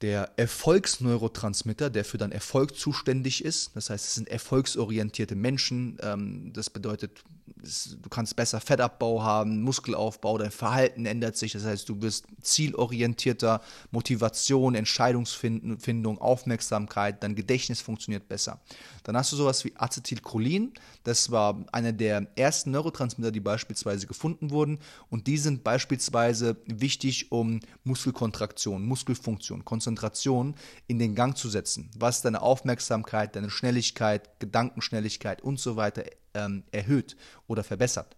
der 0.01 0.33
Erfolgsneurotransmitter, 0.37 1.89
der 1.89 2.05
für 2.05 2.19
deinen 2.19 2.33
Erfolg 2.33 2.77
zuständig 2.77 3.43
ist. 3.43 3.75
Das 3.75 3.91
heißt, 3.91 4.05
es 4.05 4.15
sind 4.15 4.29
erfolgsorientierte 4.29 5.35
Menschen. 5.35 5.99
Ähm, 6.03 6.53
das 6.53 6.69
bedeutet, 6.69 7.25
du 7.47 8.09
kannst 8.09 8.37
besser 8.37 8.61
Fettabbau 8.61 9.23
haben, 9.23 9.63
Muskelaufbau, 9.63 10.39
dein 10.39 10.51
Verhalten 10.51 11.07
ändert 11.07 11.37
sich. 11.37 11.53
Das 11.53 11.65
heißt, 11.65 11.89
du 11.89 11.97
bist 11.97 12.27
zielorientierter, 12.41 13.61
Motivation, 13.91 14.75
Entscheidungsfindung, 14.75 16.19
Aufmerksamkeit, 16.19 17.23
dein 17.23 17.35
Gedächtnis 17.35 17.81
funktioniert 17.81 18.29
besser. 18.29 18.61
Dann 19.03 19.17
hast 19.17 19.33
du 19.33 19.37
sowas 19.37 19.65
wie 19.65 19.73
Acetylcholin. 19.77 20.73
Das 21.05 21.31
war 21.31 21.65
einer 21.73 21.93
der 21.93 22.27
ersten 22.37 22.71
Neurotransmitter, 22.71 23.33
die 23.33 23.41
beispielsweise 23.41 24.07
gefunden 24.07 24.51
wurden. 24.51 24.79
Und 25.11 25.27
die 25.27 25.39
sind 25.39 25.65
beispielsweise 25.65 26.57
wichtig, 26.67 27.31
um 27.31 27.61
Muskelkontraktion, 27.85 28.85
Muskelfunktion, 28.87 29.65
Konzentration 29.65 30.55
in 30.87 30.99
den 30.99 31.15
Gang 31.15 31.37
zu 31.37 31.49
setzen, 31.49 31.91
was 31.97 32.23
deine 32.23 32.43
Aufmerksamkeit, 32.43 33.37
deine 33.37 33.51
Schnelligkeit, 33.51 34.41
Gedankenschnelligkeit 34.41 35.43
und 35.43 35.61
so 35.61 35.77
weiter 35.77 36.05
ähm, 36.35 36.65
erhöht 36.73 37.17
oder 37.47 37.65
verbessert. 37.65 38.17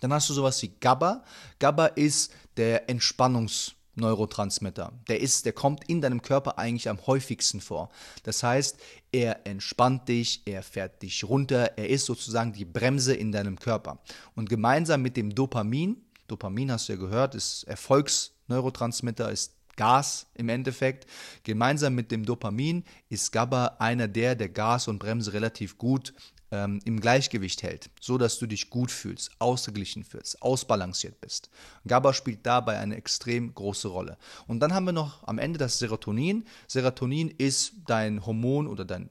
Dann 0.00 0.12
hast 0.12 0.28
du 0.30 0.34
sowas 0.34 0.60
wie 0.62 0.68
GABA. 0.80 1.24
GABA 1.58 1.86
ist 1.86 2.32
der 2.56 2.88
Entspannungs- 2.88 3.72
Neurotransmitter. 4.00 4.92
Der 5.08 5.20
ist, 5.20 5.44
der 5.46 5.52
kommt 5.52 5.88
in 5.88 6.00
deinem 6.00 6.22
Körper 6.22 6.58
eigentlich 6.58 6.88
am 6.88 7.06
häufigsten 7.06 7.60
vor. 7.60 7.90
Das 8.22 8.42
heißt, 8.42 8.78
er 9.12 9.46
entspannt 9.46 10.08
dich, 10.08 10.42
er 10.46 10.62
fährt 10.62 11.02
dich 11.02 11.24
runter, 11.24 11.72
er 11.76 11.88
ist 11.88 12.06
sozusagen 12.06 12.52
die 12.52 12.64
Bremse 12.64 13.14
in 13.14 13.32
deinem 13.32 13.58
Körper. 13.58 14.00
Und 14.34 14.48
gemeinsam 14.48 15.02
mit 15.02 15.16
dem 15.16 15.34
Dopamin, 15.34 16.02
Dopamin 16.28 16.72
hast 16.72 16.88
du 16.88 16.94
ja 16.94 16.98
gehört, 16.98 17.34
ist 17.34 17.64
Erfolgsneurotransmitter, 17.64 19.30
ist 19.30 19.54
Gas 19.76 20.26
im 20.34 20.48
Endeffekt. 20.48 21.06
Gemeinsam 21.42 21.94
mit 21.94 22.10
dem 22.10 22.24
Dopamin 22.24 22.84
ist 23.08 23.32
GABA 23.32 23.76
einer 23.78 24.08
der, 24.08 24.34
der 24.34 24.48
Gas 24.48 24.88
und 24.88 24.98
Bremse 24.98 25.32
relativ 25.32 25.78
gut 25.78 26.12
ähm, 26.50 26.80
im 26.84 27.00
Gleichgewicht 27.00 27.62
hält, 27.62 27.90
so 28.00 28.18
dass 28.18 28.38
du 28.38 28.46
dich 28.46 28.70
gut 28.70 28.90
fühlst, 28.90 29.30
ausgeglichen 29.38 30.04
fühlst, 30.04 30.42
ausbalanciert 30.42 31.20
bist. 31.20 31.50
GABA 31.86 32.12
spielt 32.12 32.44
dabei 32.44 32.78
eine 32.78 32.96
extrem 32.96 33.54
große 33.54 33.88
Rolle. 33.88 34.18
Und 34.46 34.60
dann 34.60 34.74
haben 34.74 34.86
wir 34.86 34.92
noch 34.92 35.26
am 35.26 35.38
Ende 35.38 35.58
das 35.58 35.78
Serotonin. 35.78 36.44
Serotonin 36.66 37.28
ist 37.28 37.72
dein 37.86 38.24
Hormon 38.26 38.66
oder 38.66 38.84
dein, 38.84 39.10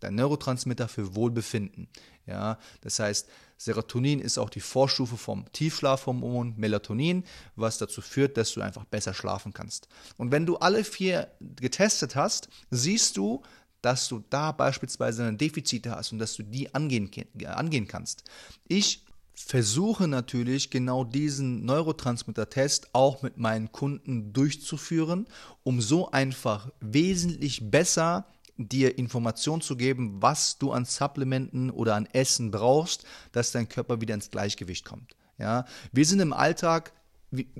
dein 0.00 0.14
Neurotransmitter 0.14 0.88
für 0.88 1.14
Wohlbefinden. 1.14 1.88
Ja, 2.26 2.58
das 2.82 2.98
heißt, 2.98 3.28
Serotonin 3.56 4.20
ist 4.20 4.38
auch 4.38 4.48
die 4.48 4.60
Vorstufe 4.60 5.16
vom 5.16 5.44
Tiefschlafhormon 5.52 6.54
Melatonin, 6.56 7.24
was 7.56 7.76
dazu 7.76 8.00
führt, 8.00 8.36
dass 8.36 8.54
du 8.54 8.62
einfach 8.62 8.84
besser 8.84 9.12
schlafen 9.12 9.52
kannst. 9.52 9.88
Und 10.16 10.30
wenn 10.32 10.46
du 10.46 10.56
alle 10.56 10.84
vier 10.84 11.30
getestet 11.40 12.16
hast, 12.16 12.48
siehst 12.70 13.16
du, 13.16 13.42
dass 13.82 14.08
du 14.08 14.22
da 14.30 14.52
beispielsweise 14.52 15.32
Defizite 15.32 15.92
hast 15.92 16.12
und 16.12 16.18
dass 16.18 16.34
du 16.34 16.42
die 16.42 16.74
angehen, 16.74 17.10
angehen 17.44 17.86
kannst. 17.86 18.24
Ich 18.68 19.04
versuche 19.34 20.06
natürlich 20.06 20.70
genau 20.70 21.04
diesen 21.04 21.64
Neurotransmitter-Test 21.64 22.90
auch 22.92 23.22
mit 23.22 23.38
meinen 23.38 23.72
Kunden 23.72 24.32
durchzuführen, 24.32 25.26
um 25.62 25.80
so 25.80 26.10
einfach 26.10 26.70
wesentlich 26.80 27.70
besser 27.70 28.26
dir 28.58 28.98
Informationen 28.98 29.62
zu 29.62 29.76
geben, 29.76 30.20
was 30.20 30.58
du 30.58 30.72
an 30.72 30.84
Supplementen 30.84 31.70
oder 31.70 31.94
an 31.94 32.06
Essen 32.12 32.50
brauchst, 32.50 33.04
dass 33.32 33.52
dein 33.52 33.68
Körper 33.68 34.00
wieder 34.00 34.14
ins 34.14 34.30
Gleichgewicht 34.30 34.84
kommt. 34.84 35.16
Ja, 35.38 35.64
wir 35.92 36.04
sind 36.04 36.20
im 36.20 36.34
Alltag, 36.34 36.92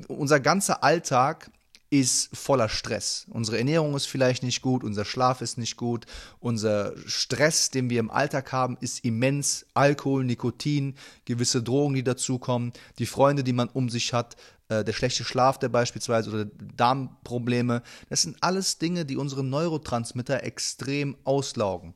unser 0.09 0.41
ganzer 0.41 0.85
Alltag 0.85 1.51
ist 1.91 2.37
voller 2.37 2.69
Stress. 2.69 3.27
Unsere 3.31 3.59
Ernährung 3.59 3.95
ist 3.97 4.07
vielleicht 4.07 4.45
nicht 4.45 4.63
gut, 4.63 4.85
unser 4.85 5.05
Schlaf 5.05 5.41
ist 5.41 5.59
nicht 5.59 5.77
gut, 5.77 6.07
unser 6.39 6.95
Stress, 7.07 7.71
den 7.71 7.91
wir 7.91 7.99
im 7.99 8.11
Alltag 8.11 8.53
haben, 8.53 8.79
ist 8.81 9.05
immens. 9.05 9.67
Alkohol, 9.75 10.25
Nikotin, 10.25 10.95
gewisse 11.25 11.63
Drogen, 11.63 11.95
die 11.95 12.05
dazukommen, 12.05 12.73
die 12.99 13.07
Freunde, 13.07 13.43
die 13.43 13.53
man 13.53 13.69
um 13.69 13.89
sich 13.89 14.13
hat, 14.13 14.37
äh, 14.69 14.85
der 14.85 14.93
schlechte 14.93 15.25
Schlaf, 15.25 15.59
der 15.59 15.69
beispielsweise 15.69 16.31
oder 16.31 16.45
Darmprobleme. 16.77 17.83
Das 18.09 18.23
sind 18.23 18.37
alles 18.41 18.79
Dinge, 18.79 19.05
die 19.05 19.17
unsere 19.17 19.43
Neurotransmitter 19.43 20.45
extrem 20.45 21.17
auslaugen. 21.25 21.95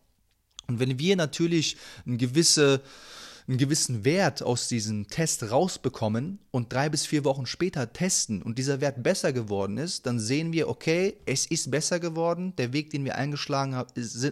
Und 0.66 0.80
wenn 0.80 0.98
wir 0.98 1.14
natürlich 1.14 1.76
eine 2.04 2.16
gewisse 2.16 2.80
einen 3.46 3.58
gewissen 3.58 4.04
Wert 4.04 4.42
aus 4.42 4.68
diesem 4.68 5.08
Test 5.08 5.50
rausbekommen 5.50 6.38
und 6.50 6.72
drei 6.72 6.88
bis 6.88 7.04
vier 7.04 7.24
Wochen 7.24 7.44
später 7.44 7.92
testen 7.92 8.42
und 8.42 8.58
dieser 8.58 8.80
Wert 8.80 9.02
besser 9.02 9.32
geworden 9.32 9.76
ist, 9.76 10.06
dann 10.06 10.18
sehen 10.18 10.52
wir, 10.52 10.68
okay, 10.68 11.16
es 11.26 11.44
ist 11.46 11.70
besser 11.70 12.00
geworden, 12.00 12.54
der 12.56 12.72
Weg, 12.72 12.90
den 12.90 13.04
wir 13.04 13.16
eingeschlagen, 13.16 13.84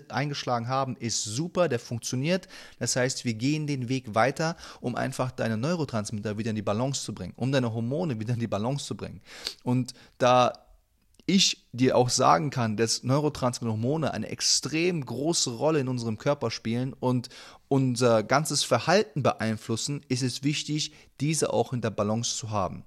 eingeschlagen 0.09 0.69
haben, 0.69 0.97
ist 0.97 1.25
super, 1.25 1.69
der 1.69 1.79
funktioniert. 1.79 2.49
Das 2.79 2.97
heißt, 2.97 3.27
wir 3.27 3.35
gehen 3.35 3.67
den 3.67 3.91
Weg 3.91 4.15
weiter, 4.15 4.57
um 4.81 4.97
einfach 4.97 5.31
deine 5.31 5.59
Neurotransmitter 5.59 6.39
wieder 6.39 6.51
in 6.51 6.57
die 6.57 6.63
Balance 6.63 7.03
zu 7.03 7.15
bringen, 7.15 7.35
um 7.37 7.53
deine 7.53 7.75
Hormone 7.75 8.19
wieder 8.19 8.33
in 8.35 8.41
die 8.41 8.47
Balance 8.47 8.87
zu 8.87 8.97
bringen. 8.97 9.21
Und 9.63 9.93
da 10.17 10.53
ich 11.27 11.67
dir 11.73 11.97
auch 11.97 12.09
sagen 12.09 12.51
kann, 12.51 12.77
dass 12.77 13.03
Neurotransmitterhormone 13.03 14.13
eine 14.13 14.29
extrem 14.29 15.05
große 15.05 15.51
Rolle 15.51 15.81
in 15.81 15.89
unserem 15.89 16.19
Körper 16.19 16.51
spielen 16.51 16.93
und 16.93 17.29
unser 17.69 18.23
ganzes 18.23 18.65
Verhalten 18.65 19.23
beeinflussen, 19.23 20.05
ist 20.09 20.23
es 20.23 20.43
wichtig, 20.43 20.93
diese 21.21 21.53
auch 21.53 21.73
in 21.73 21.81
der 21.81 21.91
Balance 21.91 22.37
zu 22.37 22.51
haben. 22.51 22.85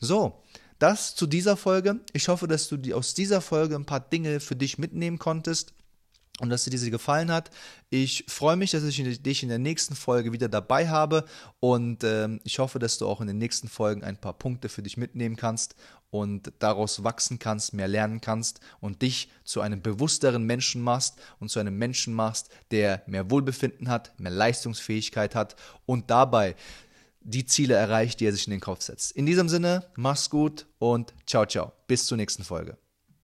So, 0.00 0.42
das 0.78 1.14
zu 1.14 1.26
dieser 1.26 1.56
Folge. 1.56 2.00
Ich 2.12 2.28
hoffe, 2.28 2.46
dass 2.46 2.68
du 2.68 2.94
aus 2.94 3.14
dieser 3.14 3.40
Folge 3.40 3.74
ein 3.74 3.86
paar 3.86 4.00
Dinge 4.00 4.40
für 4.40 4.56
dich 4.56 4.78
mitnehmen 4.78 5.18
konntest 5.18 5.72
und 6.40 6.50
dass 6.50 6.64
dir 6.64 6.70
diese 6.70 6.90
gefallen 6.90 7.32
hat. 7.32 7.50
Ich 7.90 8.24
freue 8.28 8.56
mich, 8.56 8.70
dass 8.70 8.84
ich 8.84 9.22
dich 9.22 9.42
in 9.42 9.48
der 9.48 9.58
nächsten 9.58 9.94
Folge 9.94 10.32
wieder 10.32 10.48
dabei 10.48 10.88
habe 10.88 11.24
und 11.60 12.04
äh, 12.04 12.28
ich 12.44 12.58
hoffe, 12.58 12.78
dass 12.78 12.98
du 12.98 13.08
auch 13.08 13.20
in 13.20 13.26
den 13.26 13.38
nächsten 13.38 13.68
Folgen 13.68 14.04
ein 14.04 14.16
paar 14.16 14.34
Punkte 14.34 14.68
für 14.68 14.82
dich 14.82 14.96
mitnehmen 14.96 15.36
kannst 15.36 15.74
und 16.10 16.52
daraus 16.58 17.04
wachsen 17.04 17.38
kannst, 17.38 17.74
mehr 17.74 17.88
lernen 17.88 18.20
kannst 18.20 18.60
und 18.80 19.02
dich 19.02 19.30
zu 19.44 19.60
einem 19.60 19.82
bewussteren 19.82 20.44
Menschen 20.44 20.82
machst 20.82 21.16
und 21.38 21.50
zu 21.50 21.60
einem 21.60 21.76
Menschen 21.76 22.14
machst, 22.14 22.48
der 22.70 23.02
mehr 23.06 23.30
Wohlbefinden 23.30 23.88
hat, 23.88 24.18
mehr 24.18 24.32
Leistungsfähigkeit 24.32 25.34
hat 25.34 25.56
und 25.86 26.10
dabei 26.10 26.56
die 27.20 27.44
Ziele 27.44 27.74
erreicht, 27.74 28.20
die 28.20 28.26
er 28.26 28.32
sich 28.32 28.46
in 28.46 28.52
den 28.52 28.60
Kopf 28.60 28.82
setzt. 28.82 29.12
In 29.12 29.26
diesem 29.26 29.48
Sinne, 29.48 29.84
mach's 29.96 30.30
gut 30.30 30.66
und 30.78 31.12
ciao, 31.26 31.44
ciao. 31.44 31.72
Bis 31.86 32.06
zur 32.06 32.16
nächsten 32.16 32.44
Folge. 32.44 32.78